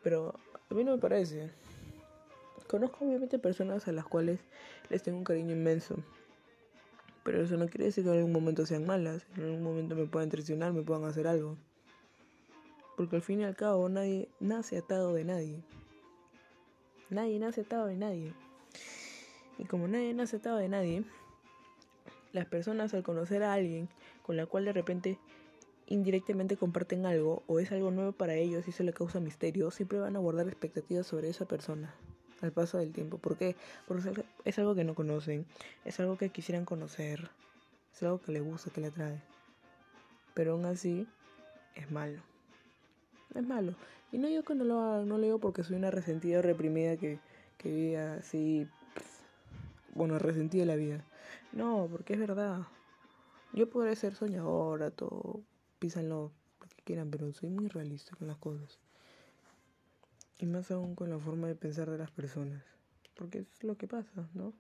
Pero 0.03 0.35
a 0.71 0.75
mí 0.75 0.85
no 0.85 0.93
me 0.93 0.99
parece. 0.99 1.51
Conozco 2.69 3.05
obviamente 3.05 3.39
personas 3.39 3.87
a 3.87 3.93
las 3.93 4.05
cuales 4.07 4.41
les 4.91 5.03
tengo 5.03 5.19
un 5.19 5.25
cariño 5.25 5.53
inmenso. 5.53 5.97
Pero 7.23 7.43
eso 7.43 7.57
no 7.57 7.69
quiere 7.69 7.87
decir 7.87 8.03
que 8.03 8.11
en 8.11 8.17
algún 8.17 8.33
momento 8.33 8.67
sean 8.67 8.87
malas. 8.87 9.25
En 9.37 9.45
algún 9.45 9.63
momento 9.63 9.95
me 9.95 10.07
puedan 10.07 10.31
traicionar, 10.31 10.73
me 10.73 10.83
puedan 10.83 11.05
hacer 11.05 11.29
algo. 11.29 11.57
Porque 12.97 13.17
al 13.17 13.23
fin 13.23 13.41
y 13.41 13.45
al 13.45 13.55
cabo 13.55 13.89
nadie 13.89 14.29
nace 14.41 14.79
atado 14.79 15.15
de 15.15 15.25
nadie. 15.25 15.63
Nadie 17.09 17.39
nace 17.39 17.61
atado 17.61 17.87
de 17.87 17.97
nadie. 17.97 18.33
Y 19.59 19.65
como 19.65 19.87
nadie 19.87 20.13
nace 20.13 20.37
atado 20.37 20.57
de 20.57 20.69
nadie, 20.69 21.05
las 22.33 22.47
personas 22.47 22.95
al 22.95 23.05
conocer 23.05 23.45
a 23.45 23.53
alguien 23.53 23.89
con 24.23 24.37
la 24.37 24.47
cual 24.47 24.65
de 24.65 24.73
repente 24.73 25.19
indirectamente 25.87 26.57
comparten 26.57 27.07
algo 27.07 27.45
o 27.47 27.61
es 27.61 27.71
algo 27.71 27.93
nuevo 27.93 28.11
para 28.11 28.35
ellos 28.35 28.67
y 28.67 28.71
eso 28.71 28.83
le 28.83 28.93
causa 28.93 29.21
misterio, 29.21 29.71
siempre 29.71 30.01
van 30.01 30.17
a 30.17 30.19
guardar 30.19 30.49
expectativas 30.49 31.07
sobre 31.07 31.29
esa 31.29 31.45
persona 31.45 31.95
al 32.43 32.53
paso 32.53 32.79
del 32.79 32.93
tiempo. 32.93 33.19
¿Por 33.19 33.37
qué? 33.37 33.57
Porque 33.87 34.25
es 34.45 34.59
algo 34.59 34.75
que 34.75 34.85
no 34.85 34.95
conocen, 34.95 35.47
es 35.85 36.01
algo 36.01 36.17
que 36.17 36.31
quisieran 36.31 36.65
conocer, 36.65 37.31
es 37.95 38.03
algo 38.03 38.21
que 38.21 38.33
le 38.33 38.41
gusta, 38.41 38.71
que 38.71 38.81
le 38.81 38.89
atrae. 38.89 39.21
Pero 40.35 40.53
aún 40.53 40.67
así, 40.67 41.07
es 41.75 41.91
malo 41.91 42.21
es 43.39 43.47
malo. 43.47 43.75
Y 44.13 44.19
no 44.19 44.29
digo 44.29 44.43
que 44.43 44.55
no 44.55 44.65
lo 44.65 44.81
haga, 44.81 45.05
no 45.05 45.19
lo 45.19 45.25
digo 45.25 45.39
porque 45.39 45.63
soy 45.63 45.77
una 45.77 45.91
resentida 45.91 46.39
o 46.39 46.43
reprimida 46.43 46.97
que, 46.97 47.19
que 47.59 47.71
vive 47.71 47.99
así, 47.99 48.69
bueno, 49.95 50.19
resentida 50.19 50.65
la 50.65 50.77
vida. 50.77 51.05
No, 51.53 51.89
porque 51.91 52.15
es 52.15 52.21
verdad. 52.21 52.63
Yo 53.53 53.69
podré 53.69 53.97
ser 53.97 54.15
soñadora, 54.15 54.91
todo, 54.91 55.41
písanlo, 55.79 56.33
lo 56.61 56.69
que 56.69 56.83
quieran, 56.85 57.11
pero 57.11 57.33
soy 57.33 57.49
muy 57.49 57.69
realista 57.69 58.15
con 58.17 58.29
las 58.29 58.37
cosas. 58.37 58.79
Y 60.39 60.47
más 60.47 60.71
aún 60.71 60.95
con 60.95 61.11
la 61.11 61.19
forma 61.19 61.49
de 61.49 61.55
pensar 61.55 61.91
de 61.91 61.99
las 61.99 62.11
personas. 62.11 62.63
Porque 63.15 63.39
es 63.39 63.65
lo 63.65 63.77
que 63.77 63.89
pasa, 63.89 64.29
¿no? 64.35 64.53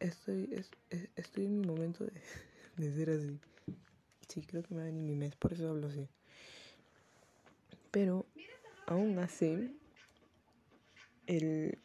Estoy, 0.00 0.48
es, 0.52 0.70
estoy 1.16 1.46
en 1.46 1.60
mi 1.60 1.66
momento 1.66 2.04
de, 2.04 2.12
de 2.76 2.94
ser 2.94 3.10
así. 3.10 3.38
Sí, 4.28 4.42
creo 4.42 4.62
que 4.62 4.74
me 4.74 4.80
va 4.80 4.82
a 4.84 4.86
venir 4.86 5.02
mi 5.02 5.14
mes, 5.14 5.36
por 5.36 5.52
eso 5.52 5.68
hablo 5.68 5.86
así. 5.86 6.08
Pero 7.90 8.26
aún 8.86 9.18
así, 9.18 9.76
el, 11.26 11.78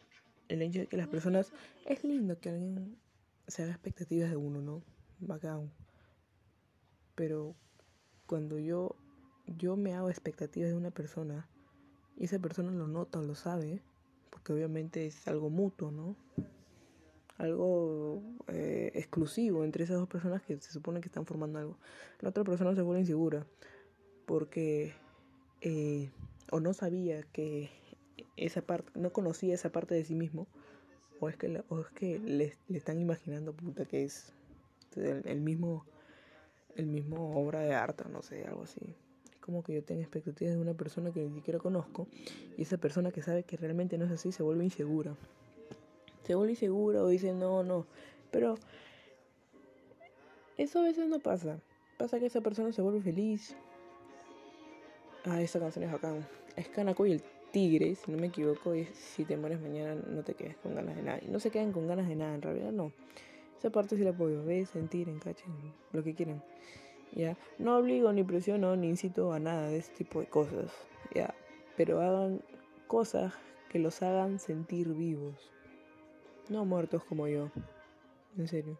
el 0.47 0.61
hecho 0.61 0.79
de 0.79 0.87
que 0.87 0.97
las 0.97 1.07
personas... 1.07 1.51
Es 1.85 2.03
lindo 2.03 2.39
que 2.39 2.49
alguien 2.49 2.97
se 3.47 3.63
haga 3.63 3.71
expectativas 3.71 4.29
de 4.29 4.37
uno, 4.37 4.61
¿no? 4.61 4.83
Bacán. 5.19 5.71
Pero 7.15 7.55
cuando 8.25 8.57
yo, 8.59 8.95
yo 9.45 9.75
me 9.75 9.93
hago 9.93 10.09
expectativas 10.09 10.69
de 10.69 10.75
una 10.75 10.91
persona 10.91 11.47
y 12.17 12.25
esa 12.25 12.39
persona 12.39 12.71
lo 12.71 12.87
nota 12.87 13.21
lo 13.21 13.35
sabe, 13.35 13.81
porque 14.29 14.53
obviamente 14.53 15.05
es 15.05 15.27
algo 15.27 15.49
mutuo, 15.49 15.91
¿no? 15.91 16.15
Algo 17.37 18.21
eh, 18.47 18.91
exclusivo 18.93 19.63
entre 19.63 19.83
esas 19.83 19.97
dos 19.97 20.07
personas 20.07 20.43
que 20.43 20.59
se 20.59 20.71
supone 20.71 21.01
que 21.01 21.07
están 21.07 21.25
formando 21.25 21.59
algo. 21.59 21.77
La 22.19 22.29
otra 22.29 22.43
persona 22.43 22.75
se 22.75 22.81
vuelve 22.81 23.01
insegura 23.01 23.45
porque 24.25 24.93
eh, 25.61 26.11
o 26.51 26.59
no 26.59 26.73
sabía 26.73 27.23
que 27.33 27.69
esa 28.37 28.61
parte, 28.61 28.91
no 28.99 29.11
conocía 29.11 29.53
esa 29.53 29.71
parte 29.71 29.95
de 29.95 30.03
sí 30.03 30.15
mismo, 30.15 30.47
o 31.19 31.29
es 31.29 31.37
que, 31.37 31.63
o 31.69 31.79
es 31.81 31.87
que 31.89 32.19
le, 32.19 32.53
le, 32.67 32.77
están 32.77 32.99
imaginando 32.99 33.53
puta 33.53 33.85
que 33.85 34.03
es 34.03 34.33
el, 34.95 35.41
mismo, 35.41 35.85
el 36.75 36.87
mismo 36.87 37.39
obra 37.39 37.59
de 37.61 37.73
arte, 37.73 38.03
no 38.09 38.21
sé, 38.21 38.45
algo 38.45 38.63
así. 38.63 38.95
Como 39.41 39.63
que 39.63 39.73
yo 39.73 39.83
tengo 39.83 40.01
expectativas 40.01 40.55
de 40.55 40.61
una 40.61 40.73
persona 40.73 41.11
que 41.11 41.21
ni 41.21 41.35
siquiera 41.35 41.59
conozco, 41.59 42.07
y 42.57 42.61
esa 42.61 42.77
persona 42.77 43.11
que 43.11 43.21
sabe 43.21 43.43
que 43.43 43.57
realmente 43.57 43.97
no 43.97 44.05
es 44.05 44.11
así 44.11 44.31
se 44.31 44.43
vuelve 44.43 44.63
insegura. 44.63 45.15
Se 46.23 46.35
vuelve 46.35 46.53
insegura 46.53 47.03
o 47.03 47.07
dice 47.07 47.33
no, 47.33 47.63
no, 47.63 47.85
pero 48.31 48.55
eso 50.57 50.79
a 50.79 50.83
veces 50.83 51.07
no 51.07 51.19
pasa. 51.19 51.59
Pasa 51.97 52.19
que 52.19 52.27
esa 52.27 52.41
persona 52.41 52.71
se 52.71 52.81
vuelve 52.81 53.01
feliz, 53.01 53.55
Ah, 55.25 55.39
esta 55.39 55.59
canción 55.59 55.85
es 55.85 55.93
acá. 55.93 56.13
Es 56.55 56.67
Kanako 56.69 57.05
y 57.05 57.11
el 57.11 57.23
tigre, 57.51 57.93
si 57.93 58.11
no 58.11 58.17
me 58.17 58.27
equivoco. 58.27 58.73
Y 58.75 58.85
si 58.85 59.23
te 59.23 59.37
mueres 59.37 59.61
mañana, 59.61 59.95
no 60.07 60.23
te 60.23 60.33
quedes 60.33 60.57
con 60.57 60.73
ganas 60.73 60.95
de 60.95 61.03
nada. 61.03 61.19
Y 61.21 61.27
no 61.29 61.39
se 61.39 61.51
queden 61.51 61.71
con 61.71 61.87
ganas 61.87 62.07
de 62.07 62.15
nada, 62.15 62.33
en 62.33 62.41
realidad 62.41 62.71
no. 62.71 62.91
Esa 63.59 63.69
parte 63.69 63.95
sí 63.97 64.03
la 64.03 64.13
puedo 64.13 64.43
ver, 64.43 64.65
sentir, 64.65 65.09
encachen, 65.09 65.53
lo 65.91 66.03
que 66.03 66.15
quieran. 66.15 66.41
Ya. 67.13 67.37
No 67.57 67.77
obligo, 67.77 68.11
ni 68.13 68.23
presiono, 68.23 68.75
ni 68.75 68.87
incito 68.87 69.33
a 69.33 69.39
nada 69.39 69.67
de 69.67 69.77
ese 69.77 69.91
tipo 69.93 70.19
de 70.19 70.27
cosas. 70.27 70.71
Ya. 71.13 71.33
Pero 71.77 72.01
hagan 72.01 72.41
cosas 72.87 73.33
que 73.69 73.79
los 73.79 74.01
hagan 74.01 74.39
sentir 74.39 74.93
vivos. 74.93 75.51
No 76.49 76.65
muertos 76.65 77.03
como 77.03 77.27
yo. 77.27 77.51
En 78.37 78.47
serio. 78.47 78.77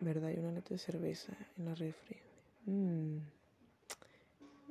¿Verdad? 0.00 0.30
Hay 0.30 0.38
una 0.38 0.52
lata 0.52 0.70
de 0.70 0.78
cerveza 0.78 1.32
en 1.56 1.64
la 1.64 1.74
refri. 1.74 2.16
Mmm 2.66 3.18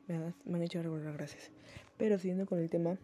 me, 0.08 0.34
han 0.56 0.62
hecho 0.62 0.82
recordar 0.82 1.14
gracias. 1.14 1.52
Pero 1.98 2.18
siguiendo 2.18 2.46
con 2.46 2.60
el 2.60 2.70
tema, 2.70 2.98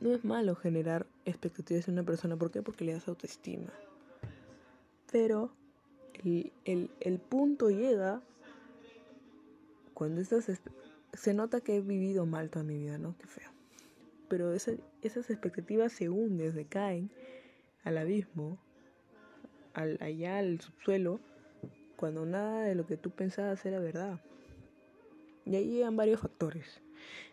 no 0.00 0.12
es 0.12 0.24
malo 0.24 0.54
generar 0.54 1.06
expectativas 1.24 1.88
en 1.88 1.94
una 1.94 2.02
persona. 2.04 2.36
¿Por 2.36 2.50
qué? 2.50 2.62
Porque 2.62 2.84
le 2.84 2.92
das 2.92 3.08
autoestima. 3.08 3.72
Pero 5.10 5.52
el, 6.24 6.52
el, 6.64 6.90
el 7.00 7.18
punto 7.18 7.70
llega 7.70 8.22
cuando 9.94 10.20
esas 10.20 10.50
se 11.12 11.34
nota 11.34 11.60
que 11.60 11.76
he 11.76 11.80
vivido 11.80 12.26
mal 12.26 12.50
toda 12.50 12.64
mi 12.64 12.76
vida, 12.76 12.98
¿no? 12.98 13.16
Qué 13.18 13.26
feo. 13.26 13.50
Pero 14.28 14.52
esas 14.52 15.30
expectativas 15.30 15.92
se 15.92 16.08
hunden, 16.08 16.52
se 16.52 16.64
caen 16.64 17.10
al 17.84 17.98
abismo, 17.98 18.58
al, 19.74 19.98
allá 20.00 20.38
al 20.38 20.60
subsuelo, 20.60 21.20
cuando 21.96 22.26
nada 22.26 22.62
de 22.62 22.74
lo 22.74 22.86
que 22.86 22.96
tú 22.96 23.10
pensabas 23.10 23.64
era 23.64 23.78
verdad. 23.78 24.20
Y 25.46 25.56
ahí 25.56 25.70
llegan 25.70 25.96
varios 25.96 26.20
factores. 26.20 26.80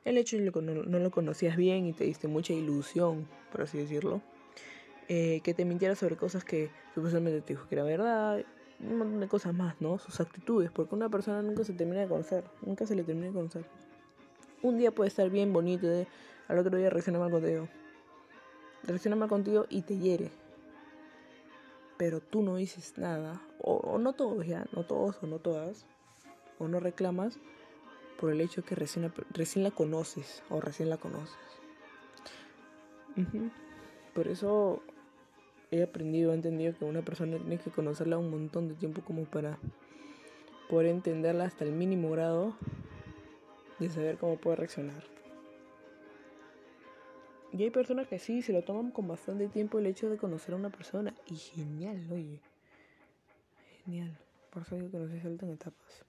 El 0.04 0.17
hecho 0.17 0.38
de 0.38 0.52
que 0.52 0.62
no, 0.62 0.74
lo 0.74 1.12
conocías 1.12 1.56
bien 1.56 1.86
y 1.86 1.93
te 1.93 2.04
diste 2.04 2.28
mucha 2.28 2.54
ilusión, 2.54 3.28
por 3.52 3.62
así 3.62 3.78
decirlo. 3.78 4.21
Eh, 5.08 5.41
que 5.43 5.54
te 5.54 5.65
mintiera 5.65 5.95
sobre 5.95 6.15
cosas 6.15 6.43
que 6.43 6.69
supuestamente 6.93 7.41
te 7.41 7.54
dijo 7.54 7.67
que 7.67 7.76
era 7.76 7.84
verdad. 7.84 8.45
Un 8.84 8.98
montón 8.98 9.20
de 9.20 9.28
cosas 9.28 9.54
más, 9.54 9.80
¿no? 9.80 9.98
Sus 9.98 10.20
actitudes. 10.20 10.72
Porque 10.72 10.96
una 10.96 11.10
persona 11.10 11.41
nunca 11.41 11.63
se 11.63 11.74
termina 11.74 12.02
de 12.02 12.08
conocer. 12.08 12.44
Nunca 12.62 12.86
se 12.86 12.96
le 12.96 13.04
termina 13.04 13.28
de 13.28 13.34
conocer. 13.34 13.65
Un 14.62 14.78
día 14.78 14.91
puede 14.91 15.08
estar 15.08 15.30
bien 15.30 15.54
bonito, 15.54 15.88
de, 15.88 16.08
al 16.48 16.60
otro 16.60 16.78
día 16.78 16.89
reacciona 16.89 17.20
mal 17.20 17.32
contigo. 17.32 17.67
Reacciona 18.84 19.15
mal 19.15 19.30
contigo 19.30 19.65
y 19.70 19.82
te 19.84 19.98
hiere. 19.98 20.32
Pero 21.98 22.20
tú 22.20 22.41
no 22.41 22.56
dices 22.56 22.98
nada. 22.98 23.41
O, 23.60 23.76
o 23.76 23.98
no 24.00 24.13
todos, 24.13 24.46
ya. 24.46 24.65
No 24.74 24.84
todos 24.84 25.22
o 25.22 25.28
no 25.28 25.39
todas. 25.39 25.86
O 26.60 26.67
no 26.67 26.80
reclamas 26.80 27.39
por 28.22 28.32
el 28.32 28.39
hecho 28.39 28.63
que 28.63 28.76
recién, 28.76 29.12
recién 29.32 29.63
la 29.63 29.72
conoces 29.72 30.44
o 30.50 30.62
recién 30.62 30.89
la 30.89 30.98
conoces. 30.98 31.36
Por 34.13 34.28
eso 34.28 34.84
he 35.72 35.84
aprendido, 35.84 36.32
he 36.32 36.36
entendido 36.36 36.78
que 36.78 36.86
una 36.86 37.02
persona 37.02 37.38
tiene 37.38 37.58
que 37.58 37.72
conocerla 37.72 38.18
un 38.18 38.30
montón 38.30 38.68
de 38.68 38.76
tiempo 38.76 39.02
como 39.02 39.24
para 39.24 39.58
poder 40.70 40.88
entenderla 40.88 41.46
hasta 41.46 41.64
el 41.64 41.72
mínimo 41.72 42.12
grado 42.12 42.56
de 43.80 43.90
saber 43.90 44.18
cómo 44.18 44.38
puede 44.38 44.58
reaccionar. 44.58 45.04
Y 47.54 47.64
hay 47.64 47.70
personas 47.70 48.08
que 48.08 48.20
sí, 48.20 48.42
se 48.42 48.54
lo 48.54 48.64
toman 48.64 48.92
con 48.92 49.08
bastante 49.08 49.48
tiempo 49.48 49.80
el 49.80 49.86
hecho 49.86 50.10
de 50.10 50.18
conocer 50.18 50.54
a 50.54 50.58
una 50.58 50.70
persona. 50.70 51.14
Y 51.28 51.36
genial, 51.36 52.08
oye. 52.12 52.40
Genial. 53.84 54.18
Por 54.52 54.62
eso 54.62 54.76
digo 54.76 54.92
que 54.92 54.98
no 54.98 55.08
se 55.10 55.20
saltan 55.22 55.50
etapas. 55.50 56.06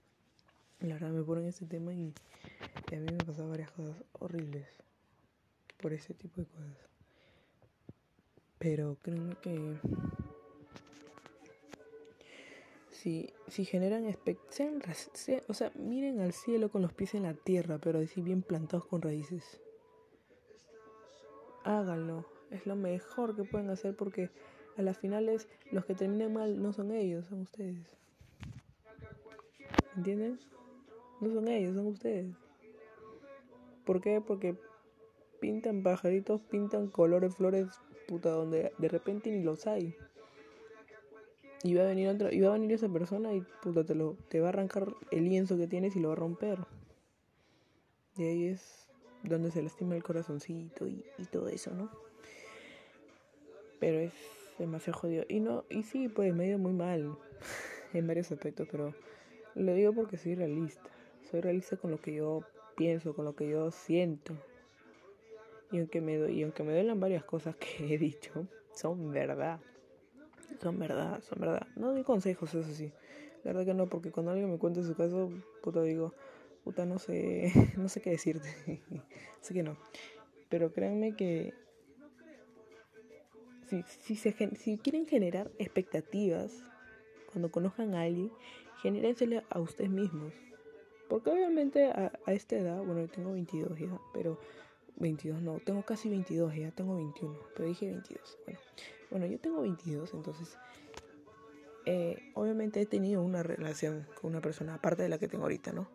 La 0.80 0.94
verdad 0.94 1.10
me 1.10 1.22
ponen 1.22 1.46
este 1.46 1.66
tema 1.66 1.92
y, 1.92 2.12
a 2.92 2.96
mí 2.96 3.06
me 3.10 3.24
pasan 3.24 3.48
varias 3.48 3.70
cosas 3.72 3.96
horribles 4.18 4.66
por 5.80 5.92
ese 5.92 6.14
tipo 6.14 6.40
de 6.40 6.46
cosas. 6.46 6.91
Pero 8.62 8.96
creo 9.02 9.40
que 9.40 9.76
si, 12.92 13.32
si 13.48 13.64
generan 13.64 14.06
expectativas, 14.06 15.10
o 15.48 15.52
sea, 15.52 15.72
miren 15.74 16.20
al 16.20 16.32
cielo 16.32 16.70
con 16.70 16.80
los 16.80 16.92
pies 16.92 17.14
en 17.14 17.24
la 17.24 17.34
tierra, 17.34 17.78
pero 17.78 17.98
así 17.98 18.22
bien 18.22 18.42
plantados 18.42 18.86
con 18.86 19.02
raíces. 19.02 19.60
Háganlo, 21.64 22.24
es 22.52 22.64
lo 22.64 22.76
mejor 22.76 23.34
que 23.34 23.42
pueden 23.42 23.68
hacer 23.68 23.96
porque 23.96 24.30
a 24.76 24.82
las 24.82 24.96
finales 24.96 25.48
los 25.72 25.84
que 25.84 25.96
terminan 25.96 26.32
mal 26.32 26.62
no 26.62 26.72
son 26.72 26.92
ellos, 26.92 27.26
son 27.26 27.40
ustedes. 27.40 27.84
¿Entienden? 29.96 30.38
No 31.20 31.34
son 31.34 31.48
ellos, 31.48 31.74
son 31.74 31.88
ustedes. 31.88 32.32
¿Por 33.84 34.00
qué? 34.00 34.20
Porque 34.20 34.56
pintan 35.40 35.82
pajaritos, 35.82 36.40
pintan 36.42 36.86
colores, 36.86 37.34
flores, 37.34 37.66
puta, 38.06 38.30
donde 38.30 38.72
de 38.78 38.88
repente 38.88 39.30
ni 39.30 39.42
los 39.42 39.66
hay. 39.66 39.94
Y 41.62 41.74
va 41.74 41.82
a 41.82 41.86
venir 41.86 42.08
otra, 42.08 42.32
y 42.32 42.42
a 42.44 42.50
venir 42.50 42.72
esa 42.72 42.88
persona 42.88 43.32
y 43.34 43.42
puta 43.62 43.84
te 43.84 43.94
lo, 43.94 44.16
te 44.28 44.40
va 44.40 44.46
a 44.46 44.48
arrancar 44.50 44.94
el 45.10 45.24
lienzo 45.24 45.56
que 45.56 45.68
tienes 45.68 45.94
y 45.94 46.00
lo 46.00 46.08
va 46.08 46.14
a 46.14 46.16
romper. 46.16 46.58
Y 48.16 48.24
ahí 48.24 48.46
es 48.46 48.88
donde 49.22 49.50
se 49.50 49.62
lastima 49.62 49.94
el 49.94 50.02
corazoncito 50.02 50.86
y, 50.86 51.04
y 51.18 51.24
todo 51.26 51.48
eso, 51.48 51.70
¿no? 51.72 51.90
Pero 53.78 54.00
es 54.00 54.12
demasiado 54.58 54.98
jodido. 54.98 55.24
Y 55.28 55.40
no, 55.40 55.64
y 55.70 55.84
sí, 55.84 56.08
pues 56.08 56.34
me 56.34 56.44
ha 56.44 56.48
ido 56.48 56.58
muy 56.58 56.72
mal 56.72 57.16
en 57.92 58.06
varios 58.06 58.32
aspectos, 58.32 58.66
pero 58.70 58.94
lo 59.54 59.74
digo 59.74 59.92
porque 59.92 60.16
soy 60.16 60.34
realista 60.34 60.90
soy 61.32 61.40
realista 61.40 61.78
con 61.78 61.90
lo 61.90 61.98
que 61.98 62.14
yo 62.14 62.44
pienso, 62.76 63.14
con 63.14 63.24
lo 63.24 63.34
que 63.34 63.48
yo 63.48 63.70
siento. 63.70 64.34
Y 65.72 65.78
aunque 65.78 66.00
me, 66.00 66.30
y 66.30 66.42
aunque 66.42 66.62
me 66.62 66.72
duelan 66.72 67.00
varias 67.00 67.24
cosas 67.24 67.56
que 67.56 67.94
he 67.94 67.98
dicho, 67.98 68.46
son 68.74 69.10
verdad. 69.10 69.58
Son 70.60 70.78
verdad, 70.78 71.20
son 71.22 71.40
verdad. 71.40 71.66
No 71.76 71.92
doy 71.92 72.04
consejos, 72.04 72.54
eso 72.54 72.72
sí. 72.72 72.92
La 73.42 73.52
verdad 73.52 73.64
que 73.64 73.74
no, 73.74 73.88
porque 73.88 74.12
cuando 74.12 74.30
alguien 74.32 74.50
me 74.50 74.58
cuenta 74.58 74.82
su 74.82 74.94
caso, 74.94 75.30
puta 75.62 75.82
digo, 75.82 76.14
puta 76.62 76.86
no 76.86 76.98
sé, 76.98 77.50
no 77.76 77.88
sé 77.88 78.00
qué 78.00 78.10
decirte. 78.10 78.48
Así 79.40 79.54
que 79.54 79.62
no. 79.62 79.76
Pero 80.48 80.72
créanme 80.72 81.16
que 81.16 81.54
si, 83.82 84.16
si, 84.56 84.78
quieren 84.78 85.06
generar 85.06 85.50
expectativas 85.58 86.62
cuando 87.32 87.50
conozcan 87.50 87.94
a 87.94 88.02
alguien, 88.02 88.30
genérensele 88.82 89.42
a 89.48 89.60
ustedes 89.60 89.90
mismos. 89.90 90.34
Porque 91.08 91.30
obviamente 91.30 91.86
a, 91.86 92.12
esta 92.26 92.56
edad, 92.56 92.82
bueno, 92.84 93.00
yo 93.00 93.08
tengo 93.08 93.32
22 93.32 93.78
ya, 93.78 93.98
pero 94.12 94.38
22 94.96 95.42
no, 95.42 95.58
tengo 95.64 95.82
casi 95.82 96.08
22 96.08 96.54
ya, 96.54 96.70
tengo 96.70 96.96
21, 96.96 97.38
pero 97.54 97.68
dije 97.68 97.86
22. 97.86 98.38
Bueno, 98.44 98.60
bueno 99.10 99.26
yo 99.26 99.38
tengo 99.38 99.62
22, 99.62 100.14
entonces 100.14 100.56
eh, 101.84 102.30
obviamente 102.34 102.80
he 102.80 102.86
tenido 102.86 103.22
una 103.22 103.42
relación 103.42 104.06
con 104.20 104.30
una 104.30 104.40
persona 104.40 104.74
aparte 104.74 105.02
de 105.02 105.08
la 105.08 105.18
que 105.18 105.28
tengo 105.28 105.44
ahorita, 105.44 105.72
¿no? 105.72 105.88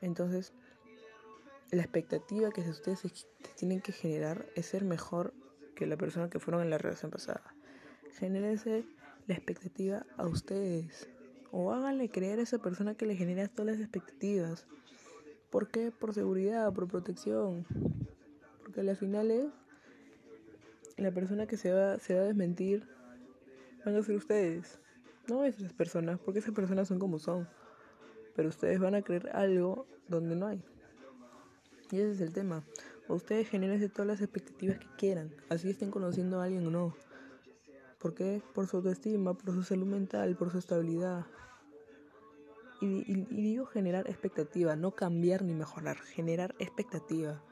Entonces, 0.00 0.52
la 1.70 1.82
expectativa 1.82 2.50
que 2.50 2.60
ustedes 2.60 3.26
tienen 3.56 3.80
que 3.80 3.92
generar 3.92 4.46
es 4.54 4.66
ser 4.66 4.84
mejor 4.84 5.34
que 5.74 5.86
la 5.86 5.96
persona 5.96 6.30
que 6.30 6.38
fueron 6.38 6.62
en 6.62 6.70
la 6.70 6.78
relación 6.78 7.10
pasada. 7.10 7.42
Genérense 8.18 8.84
la 9.26 9.34
expectativa 9.34 10.06
a 10.16 10.26
ustedes. 10.26 11.08
O 11.50 11.72
háganle 11.72 12.08
creer 12.08 12.38
a 12.38 12.42
esa 12.42 12.58
persona 12.58 12.94
que 12.94 13.06
le 13.06 13.16
genera 13.16 13.48
todas 13.48 13.72
las 13.72 13.80
expectativas. 13.80 14.66
¿Por 15.50 15.68
qué? 15.68 15.90
Por 15.90 16.14
seguridad, 16.14 16.72
por 16.72 16.86
protección. 16.86 17.66
Porque 18.76 18.90
al 18.90 18.96
final 18.96 19.30
es 19.32 19.46
la 20.98 21.10
persona 21.10 21.46
que 21.46 21.56
se 21.56 21.72
va, 21.72 21.98
se 21.98 22.14
va 22.14 22.20
a 22.20 22.24
desmentir 22.24 22.86
van 23.86 23.96
a 23.96 24.02
ser 24.02 24.16
ustedes. 24.16 24.78
No 25.28 25.44
esas 25.44 25.72
personas, 25.72 26.18
porque 26.18 26.40
esas 26.40 26.54
personas 26.54 26.88
son 26.88 26.98
como 26.98 27.18
son. 27.18 27.48
Pero 28.34 28.48
ustedes 28.48 28.78
van 28.80 28.94
a 28.94 29.02
creer 29.02 29.30
algo 29.32 29.86
donde 30.08 30.36
no 30.36 30.48
hay. 30.48 30.62
Y 31.90 32.00
ese 32.00 32.12
es 32.12 32.20
el 32.20 32.32
tema. 32.32 32.64
ustedes 33.08 33.48
generen 33.48 33.88
todas 33.90 34.08
las 34.08 34.20
expectativas 34.20 34.78
que 34.78 34.88
quieran. 34.98 35.32
Así 35.48 35.70
estén 35.70 35.90
conociendo 35.90 36.40
a 36.40 36.44
alguien 36.44 36.66
o 36.66 36.70
no. 36.70 36.96
¿Por 37.98 38.14
qué? 38.14 38.42
Por 38.54 38.66
su 38.66 38.78
autoestima, 38.78 39.34
por 39.34 39.54
su 39.54 39.62
salud 39.62 39.86
mental, 39.86 40.36
por 40.36 40.50
su 40.50 40.58
estabilidad. 40.58 41.24
Y, 42.80 43.24
digo 43.30 43.64
generar 43.66 44.06
expectativa, 44.08 44.76
no 44.76 44.90
cambiar 44.90 45.42
ni 45.42 45.54
mejorar, 45.54 45.96
generar 45.96 46.54
expectativa. 46.58 47.42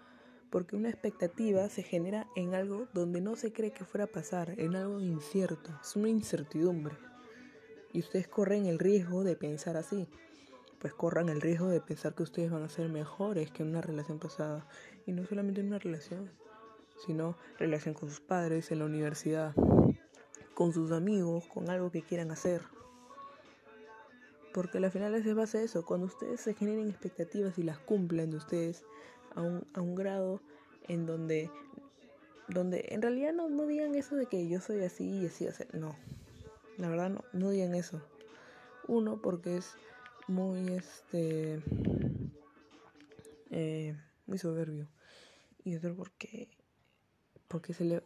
Porque 0.55 0.77
una 0.77 0.89
expectativa 0.89 1.69
se 1.69 1.83
genera 1.83 2.29
en 2.37 2.55
algo 2.55 2.87
donde 2.95 3.21
no 3.21 3.35
se 3.35 3.53
cree 3.53 3.73
que 3.73 3.85
fuera 3.85 4.05
a 4.05 4.13
pasar, 4.13 4.55
en 4.57 4.77
algo 4.77 5.01
incierto, 5.01 5.73
es 5.83 5.97
una 5.97 6.09
incertidumbre. 6.09 6.95
Y 7.93 7.99
ustedes 7.99 8.29
corren 8.29 8.67
el 8.67 8.79
riesgo 8.79 9.25
de 9.25 9.35
pensar 9.35 9.77
así. 9.77 10.07
Pues 10.79 10.95
corran 10.95 11.29
el 11.29 11.41
riesgo 11.41 11.67
de 11.67 11.81
pensar 11.81 12.15
que 12.15 12.23
ustedes 12.23 12.53
van 12.53 12.63
a 12.63 12.69
ser 12.69 12.89
mejores 12.89 13.51
que 13.51 13.65
en 13.65 13.71
una 13.71 13.81
relación 13.81 14.21
pasada. 14.21 14.69
Y 15.07 15.11
no 15.11 15.27
solamente 15.27 15.61
en 15.61 15.67
una 15.67 15.81
relación, 15.81 16.31
sino 17.05 17.37
relación 17.59 17.95
con 17.95 18.09
sus 18.09 18.21
padres, 18.21 18.71
en 18.71 18.79
la 18.79 18.85
universidad, 18.85 19.57
con 20.55 20.73
sus 20.73 20.93
amigos, 20.93 21.49
con 21.53 21.69
algo 21.69 21.91
que 21.91 22.03
quieran 22.03 22.31
hacer. 22.31 22.63
Porque 24.53 24.79
al 24.79 24.89
final 24.93 25.17
es 25.17 25.35
base 25.35 25.65
eso, 25.65 25.85
cuando 25.85 26.07
ustedes 26.07 26.43
se 26.43 26.55
generen 26.55 26.89
expectativas 26.91 27.59
y 27.59 27.65
las 27.65 27.81
cumplen 27.81 28.31
de 28.31 28.37
ustedes 28.37 28.85
a 29.35 29.43
un, 29.43 29.67
a 29.75 29.81
un 29.81 29.95
grado 29.95 30.41
en 30.89 31.07
donde, 31.07 31.51
donde 32.49 32.87
en 32.89 33.03
realidad 33.03 33.33
no, 33.33 33.49
no 33.49 33.67
digan 33.67 33.95
eso 33.95 34.17
de 34.17 34.27
que 34.27 34.49
yo 34.49 34.61
soy 34.61 34.83
así 34.85 35.05
y 35.05 35.27
así, 35.27 35.47
así, 35.47 35.65
no, 35.73 35.97
la 36.79 36.89
verdad 36.89 37.11
no, 37.11 37.25
no 37.33 37.51
digan 37.51 37.75
eso. 37.75 38.03
Uno, 38.87 39.21
porque 39.21 39.57
es 39.57 39.75
muy, 40.29 40.75
este, 40.75 41.61
eh, 43.51 43.97
muy 44.27 44.39
soberbio. 44.39 44.89
Y 45.65 45.77
otro, 45.77 45.95
porque, 45.95 46.49
porque 47.49 47.73
se 47.73 47.85
le, 47.85 48.03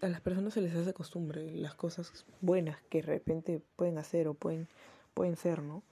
a 0.00 0.08
las 0.08 0.20
personas 0.20 0.54
se 0.54 0.60
les 0.60 0.74
hace 0.74 0.92
costumbre 0.92 1.50
las 1.56 1.74
cosas 1.74 2.26
buenas 2.40 2.80
que 2.90 3.00
de 3.00 3.06
repente 3.06 3.62
pueden 3.76 3.98
hacer 3.98 4.28
o 4.28 4.34
pueden, 4.34 4.68
pueden 5.14 5.36
ser, 5.36 5.62
¿no? 5.62 5.82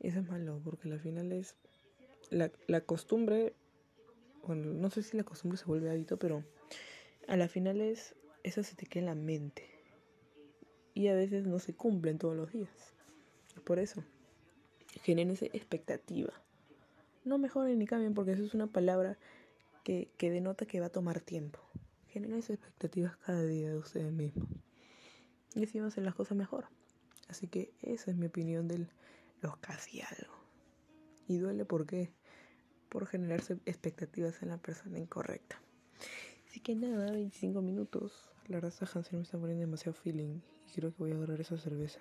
Eso 0.00 0.20
es 0.20 0.28
malo, 0.28 0.60
porque 0.64 0.90
al 0.90 1.00
final 1.00 1.30
es 1.32 1.54
la, 2.30 2.50
la 2.66 2.80
costumbre, 2.80 3.54
bueno, 4.46 4.72
no 4.72 4.90
sé 4.90 5.02
si 5.02 5.16
la 5.16 5.24
costumbre 5.24 5.58
se 5.58 5.64
vuelve 5.64 5.90
hábito, 5.90 6.18
pero 6.18 6.44
a 7.28 7.36
la 7.36 7.48
final 7.48 7.80
es, 7.80 8.14
eso 8.42 8.62
se 8.62 8.74
te 8.74 8.86
queda 8.86 9.00
en 9.00 9.06
la 9.06 9.14
mente. 9.14 9.64
Y 10.94 11.08
a 11.08 11.14
veces 11.14 11.46
no 11.46 11.58
se 11.58 11.74
cumplen 11.74 12.18
todos 12.18 12.36
los 12.36 12.52
días. 12.52 12.94
Por 13.64 13.78
eso, 13.78 14.04
generen 15.02 15.34
esa 15.34 15.46
expectativa. 15.46 16.32
No 17.24 17.38
mejoren 17.38 17.78
ni 17.78 17.86
cambien, 17.86 18.14
porque 18.14 18.32
eso 18.32 18.44
es 18.44 18.54
una 18.54 18.66
palabra 18.66 19.18
que, 19.84 20.10
que 20.16 20.30
denota 20.30 20.66
que 20.66 20.80
va 20.80 20.86
a 20.86 20.90
tomar 20.90 21.20
tiempo. 21.20 21.60
Generen 22.08 22.38
esas 22.38 22.56
expectativas 22.56 23.16
cada 23.18 23.44
día 23.44 23.70
de 23.70 23.78
ustedes 23.78 24.12
mismos. 24.12 24.48
Y 25.54 25.64
así 25.64 25.78
van 25.78 25.86
a 25.86 25.88
hacer 25.88 26.04
las 26.04 26.14
cosas 26.14 26.36
mejor. 26.36 26.66
Así 27.28 27.46
que 27.46 27.72
esa 27.82 28.10
es 28.10 28.16
mi 28.16 28.26
opinión 28.26 28.66
del 28.66 28.88
los 29.40 29.56
casi 29.58 30.00
algo. 30.00 30.34
Y 31.28 31.38
duele 31.38 31.64
por 31.64 31.86
qué? 31.86 32.10
Por 32.90 33.06
generarse 33.06 33.58
expectativas 33.64 34.42
en 34.42 34.50
la 34.50 34.58
persona 34.58 34.98
incorrecta. 34.98 35.60
Así 36.46 36.60
que 36.60 36.74
nada, 36.74 37.12
25 37.12 37.62
minutos. 37.62 38.28
La 38.48 38.56
verdad 38.56 38.72
esta 38.72 39.00
me 39.12 39.22
está 39.22 39.38
poniendo 39.38 39.60
demasiado 39.60 39.94
feeling 39.94 40.40
y 40.68 40.72
creo 40.74 40.90
que 40.90 40.98
voy 40.98 41.12
a 41.12 41.14
agarrar 41.14 41.40
esa 41.40 41.56
cerveza. 41.56 42.00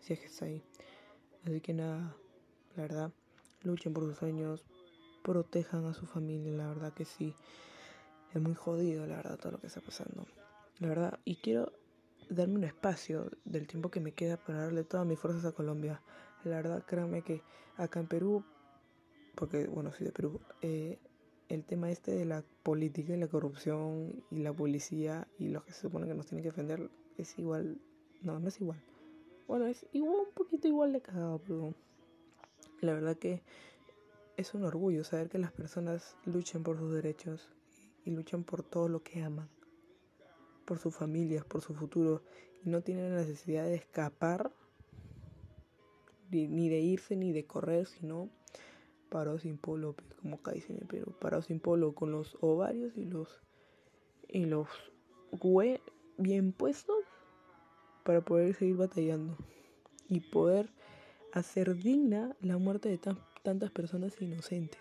Si 0.00 0.12
es 0.12 0.20
que 0.20 0.26
está 0.26 0.44
ahí. 0.44 0.62
Así 1.44 1.60
que 1.60 1.72
nada, 1.72 2.14
la 2.76 2.82
verdad, 2.82 3.12
luchen 3.62 3.94
por 3.94 4.04
sus 4.04 4.18
sueños, 4.18 4.62
protejan 5.22 5.86
a 5.86 5.94
su 5.94 6.06
familia, 6.06 6.52
la 6.52 6.68
verdad 6.68 6.92
que 6.92 7.04
sí. 7.04 7.34
Es 8.34 8.40
muy 8.40 8.54
jodido, 8.54 9.06
la 9.06 9.16
verdad, 9.16 9.38
todo 9.38 9.52
lo 9.52 9.60
que 9.60 9.66
está 9.66 9.80
pasando. 9.80 10.26
La 10.78 10.88
verdad, 10.88 11.18
y 11.24 11.36
quiero 11.36 11.72
darme 12.28 12.56
un 12.56 12.64
espacio 12.64 13.30
del 13.44 13.66
tiempo 13.66 13.90
que 13.90 14.00
me 14.00 14.12
queda 14.12 14.36
para 14.36 14.64
darle 14.64 14.84
todas 14.84 15.06
mis 15.06 15.18
fuerzas 15.18 15.44
a 15.44 15.52
Colombia. 15.52 16.00
La 16.44 16.56
verdad, 16.56 16.84
créanme 16.86 17.22
que 17.22 17.42
acá 17.76 18.00
en 18.00 18.06
Perú, 18.06 18.44
porque, 19.34 19.66
bueno, 19.66 19.92
soy 19.92 20.06
de 20.06 20.12
Perú, 20.12 20.40
eh, 20.62 20.98
el 21.48 21.64
tema 21.64 21.90
este 21.90 22.12
de 22.12 22.24
la 22.24 22.44
política 22.62 23.14
y 23.14 23.18
la 23.18 23.28
corrupción 23.28 24.22
y 24.30 24.38
la 24.38 24.52
policía 24.52 25.26
y 25.38 25.48
lo 25.48 25.64
que 25.64 25.72
se 25.72 25.82
supone 25.82 26.06
que 26.06 26.14
nos 26.14 26.26
tienen 26.26 26.44
que 26.44 26.50
defender 26.50 26.90
es 27.18 27.38
igual. 27.38 27.80
No, 28.22 28.38
no 28.38 28.48
es 28.48 28.60
igual. 28.60 28.80
Bueno, 29.48 29.66
es 29.66 29.84
igual, 29.92 30.26
un 30.28 30.34
poquito 30.34 30.68
igual 30.68 30.92
de 30.92 31.00
cagado, 31.00 31.40
pero 31.44 31.74
la 32.80 32.94
verdad 32.94 33.16
que 33.16 33.42
es 34.36 34.54
un 34.54 34.64
orgullo 34.64 35.02
saber 35.02 35.28
que 35.28 35.38
las 35.38 35.52
personas 35.52 36.16
luchen 36.24 36.62
por 36.62 36.78
sus 36.78 36.92
derechos 36.94 37.48
y 38.04 38.12
luchan 38.12 38.44
por 38.44 38.62
todo 38.62 38.88
lo 38.88 39.02
que 39.02 39.22
aman, 39.22 39.48
por 40.64 40.78
sus 40.78 40.94
familias, 40.94 41.44
por 41.44 41.62
su 41.62 41.74
futuro, 41.74 42.22
y 42.64 42.68
no 42.70 42.80
tienen 42.82 43.12
la 43.12 43.20
necesidad 43.22 43.64
de 43.64 43.74
escapar, 43.74 44.52
ni 46.30 46.68
de 46.68 46.78
irse, 46.78 47.16
ni 47.16 47.32
de 47.32 47.44
correr, 47.44 47.86
sino 47.86 48.30
parado 49.10 49.38
sin 49.38 49.58
polo, 49.58 49.92
pues, 49.92 50.14
como 50.14 50.36
acá 50.36 50.52
dicen 50.52 50.78
en 50.80 51.04
parado 51.14 51.42
sin 51.42 51.60
polo, 51.60 51.94
con 51.94 52.12
los 52.12 52.38
ovarios 52.40 52.96
y 52.96 53.04
los, 53.04 53.28
y 54.28 54.46
los 54.46 54.68
hue 55.42 55.80
bien 56.16 56.52
puestos 56.52 57.04
para 58.04 58.22
poder 58.22 58.54
seguir 58.54 58.76
batallando 58.76 59.36
y 60.08 60.20
poder 60.20 60.70
hacer 61.32 61.76
digna 61.76 62.34
la 62.40 62.58
muerte 62.58 62.88
de 62.88 62.98
tantas 63.42 63.70
personas 63.70 64.20
inocentes. 64.20 64.80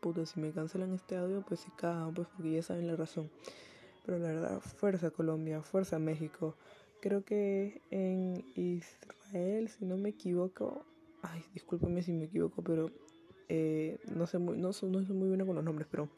Puta, 0.00 0.24
si 0.24 0.40
me 0.40 0.50
cancelan 0.52 0.94
este 0.94 1.16
audio, 1.16 1.44
pues 1.46 1.60
se 1.60 1.70
cagan, 1.76 2.14
pues 2.14 2.26
porque 2.28 2.52
ya 2.52 2.62
saben 2.62 2.86
la 2.86 2.96
razón. 2.96 3.30
Pero 4.04 4.18
la 4.18 4.28
verdad, 4.28 4.60
fuerza 4.60 5.10
Colombia, 5.10 5.62
fuerza 5.62 5.98
México. 5.98 6.56
Creo 7.00 7.24
que 7.24 7.82
en 7.90 8.44
Israel, 8.56 9.68
si 9.68 9.84
no 9.84 9.96
me 9.96 10.10
equivoco, 10.10 10.84
ay, 11.22 11.44
discúlpeme 11.54 12.02
si 12.02 12.12
me 12.12 12.24
equivoco, 12.24 12.62
pero 12.62 12.90
eh, 13.48 13.98
no 14.14 14.26
sé 14.26 14.38
muy, 14.38 14.56
no, 14.56 14.68
no 14.68 14.72
soy 14.72 14.88
muy 14.88 15.28
buena 15.28 15.44
con 15.44 15.56
los 15.56 15.64
nombres, 15.64 15.88
pero 15.90 16.08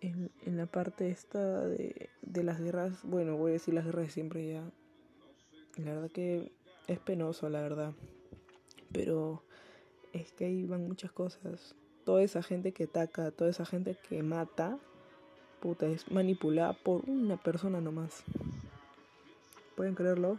en, 0.00 0.30
en 0.46 0.56
la 0.56 0.66
parte 0.66 1.10
esta 1.10 1.66
de, 1.66 2.10
de 2.22 2.42
las 2.42 2.60
guerras, 2.60 3.00
bueno, 3.02 3.36
voy 3.36 3.50
a 3.50 3.54
decir 3.54 3.74
las 3.74 3.84
guerras 3.84 4.06
de 4.06 4.10
siempre 4.10 4.48
ya. 4.48 4.70
La 5.76 5.94
verdad 5.94 6.10
que 6.10 6.52
es 6.86 6.98
penoso, 6.98 7.48
la 7.48 7.60
verdad. 7.60 7.92
Pero 8.92 9.42
es 10.12 10.32
que 10.32 10.46
ahí 10.46 10.64
van 10.64 10.86
muchas 10.86 11.12
cosas. 11.12 11.74
Toda 12.04 12.22
esa 12.22 12.42
gente 12.42 12.72
que 12.72 12.84
ataca, 12.84 13.30
toda 13.30 13.50
esa 13.50 13.66
gente 13.66 13.96
que 14.08 14.22
mata, 14.22 14.78
puta, 15.60 15.86
es 15.86 16.10
manipulada 16.10 16.72
por 16.72 17.08
una 17.08 17.36
persona 17.36 17.80
nomás. 17.80 18.24
¿Pueden 19.76 19.94
creerlo? 19.94 20.38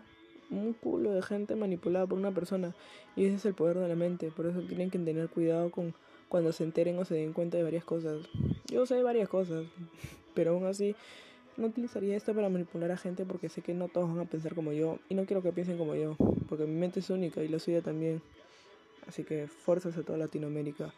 Un 0.52 0.74
culo 0.74 1.12
de 1.12 1.22
gente 1.22 1.56
manipulada 1.56 2.08
por 2.08 2.18
una 2.18 2.32
persona. 2.32 2.76
Y 3.16 3.26
ese 3.26 3.36
es 3.36 3.46
el 3.46 3.54
poder 3.54 3.78
de 3.78 3.88
la 3.88 3.96
mente. 3.96 4.32
Por 4.32 4.46
eso 4.46 4.62
tienen 4.62 4.90
que 4.90 5.00
tener 5.00 5.30
cuidado 5.30 5.72
con 5.72 5.94
cuando 6.30 6.52
se 6.52 6.64
enteren 6.64 6.98
o 7.00 7.06
se 7.06 7.16
den 7.16 7.34
cuenta 7.34 7.58
de 7.58 7.64
varias 7.64 7.84
cosas. 7.84 8.22
Yo 8.68 8.86
sé 8.86 9.02
varias 9.04 9.28
cosas, 9.28 9.66
pero 10.34 10.52
aún 10.52 10.66
así 10.66 10.96
no 11.58 11.68
utilizaría 11.68 12.16
esto 12.16 12.34
para 12.34 12.50
manipular 12.50 12.92
a 12.92 12.98
gente 12.98 13.26
porque 13.26 13.50
sé 13.50 13.62
que 13.62 13.74
no 13.74 13.90
todos 13.90 14.10
van 14.10 14.20
a 14.20 14.30
pensar 14.30 14.56
como 14.56 14.72
yo 14.72 15.00
y 15.10 15.16
no 15.16 15.26
quiero 15.26 15.42
que 15.42 15.52
piensen 15.52 15.78
como 15.78 15.96
yo, 15.96 16.16
porque 16.48 16.66
mi 16.66 16.76
mente 16.76 17.02
es 17.02 17.10
única 17.10 17.44
y 17.44 17.50
la 17.50 17.60
suya 17.60 17.82
también. 17.82 18.22
Así 19.08 19.24
que 19.24 19.48
fuerzas 19.48 19.98
a 19.98 20.04
toda 20.04 20.18
Latinoamérica, 20.18 20.94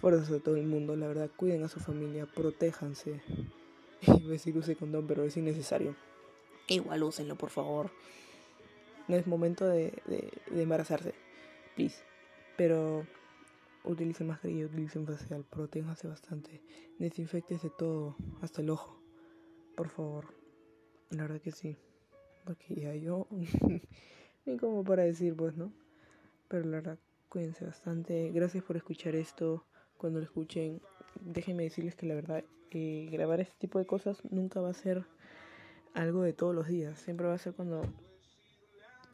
fuerzas 0.00 0.30
a 0.30 0.38
todo 0.38 0.56
el 0.56 0.66
mundo, 0.66 0.94
la 0.96 1.08
verdad, 1.08 1.30
cuiden 1.34 1.64
a 1.64 1.68
su 1.68 1.80
familia, 1.80 2.26
protéjanse. 2.26 3.20
Y 4.06 4.28
decir 4.28 4.54
use 4.54 4.76
condón, 4.76 5.06
pero 5.06 5.24
es 5.24 5.34
innecesario. 5.38 5.94
Igual 6.68 7.02
úsenlo, 7.04 7.36
por 7.36 7.48
favor. 7.48 7.90
No 9.08 9.16
es 9.16 9.26
momento 9.26 9.66
de, 9.66 10.02
de, 10.06 10.32
de 10.50 10.62
embarazarse, 10.62 11.14
please. 11.76 12.02
Pero 12.56 13.06
utilicen 13.84 14.28
mascarilla, 14.28 14.66
utilicen 14.66 15.06
facial, 15.06 15.44
protéjanse 15.44 16.08
bastante, 16.08 16.62
desinfectense 16.98 17.70
todo, 17.70 18.16
hasta 18.40 18.62
el 18.62 18.70
ojo. 18.70 19.00
Por 19.76 19.88
favor. 19.88 20.26
La 21.10 21.22
verdad 21.22 21.40
que 21.40 21.52
sí. 21.52 21.76
Porque 22.44 22.74
ya 22.74 22.94
yo. 22.94 23.26
ni 24.46 24.56
como 24.56 24.84
para 24.84 25.04
decir, 25.04 25.34
pues, 25.36 25.56
¿no? 25.56 25.72
Pero 26.48 26.64
la 26.64 26.76
verdad, 26.76 26.98
cuídense 27.28 27.64
bastante. 27.64 28.30
Gracias 28.30 28.62
por 28.64 28.76
escuchar 28.76 29.14
esto. 29.14 29.64
Cuando 29.96 30.18
lo 30.18 30.24
escuchen, 30.24 30.80
déjenme 31.20 31.64
decirles 31.64 31.94
que 31.94 32.06
la 32.06 32.14
verdad, 32.14 32.44
eh, 32.70 33.08
grabar 33.10 33.40
este 33.40 33.54
tipo 33.58 33.78
de 33.78 33.86
cosas 33.86 34.18
nunca 34.30 34.60
va 34.60 34.70
a 34.70 34.74
ser 34.74 35.04
algo 35.94 36.22
de 36.22 36.32
todos 36.32 36.54
los 36.54 36.66
días. 36.66 36.98
Siempre 36.98 37.26
va 37.26 37.34
a 37.34 37.38
ser 37.38 37.54
cuando 37.54 37.82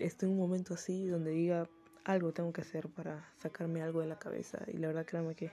esté 0.01 0.27
en 0.27 0.33
un 0.33 0.39
momento 0.39 0.75
así 0.75 1.07
donde 1.07 1.31
diga 1.31 1.69
algo 2.05 2.33
tengo 2.33 2.53
que 2.53 2.63
hacer 2.63 2.89
para 2.89 3.33
sacarme 3.37 3.83
algo 3.83 4.01
de 4.01 4.07
la 4.07 4.19
cabeza. 4.19 4.65
Y 4.73 4.79
la 4.79 4.89
verdad, 4.89 5.07
créanme 5.07 5.35
que 5.35 5.51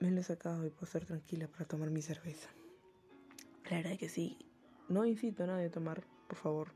me 0.00 0.10
lo 0.10 0.20
he 0.20 0.24
sacado 0.24 0.66
y 0.66 0.70
puedo 0.70 0.86
estar 0.86 1.04
tranquila 1.04 1.46
para 1.48 1.64
tomar 1.64 1.90
mi 1.90 2.02
cerveza. 2.02 2.48
La 3.70 3.78
verdad 3.78 3.96
que 3.98 4.08
sí. 4.08 4.36
No 4.88 5.06
incito 5.06 5.44
a 5.44 5.46
nadie 5.46 5.66
a 5.66 5.70
tomar, 5.70 6.02
por 6.26 6.36
favor. 6.36 6.68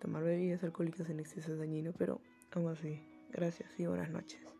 Tomar 0.00 0.22
bebidas 0.22 0.62
alcohólicas 0.64 1.08
en 1.08 1.20
exceso 1.20 1.52
es 1.52 1.58
dañino, 1.58 1.92
pero 1.96 2.20
aún 2.52 2.68
así, 2.68 3.00
gracias 3.30 3.70
y 3.78 3.86
buenas 3.86 4.10
noches. 4.10 4.51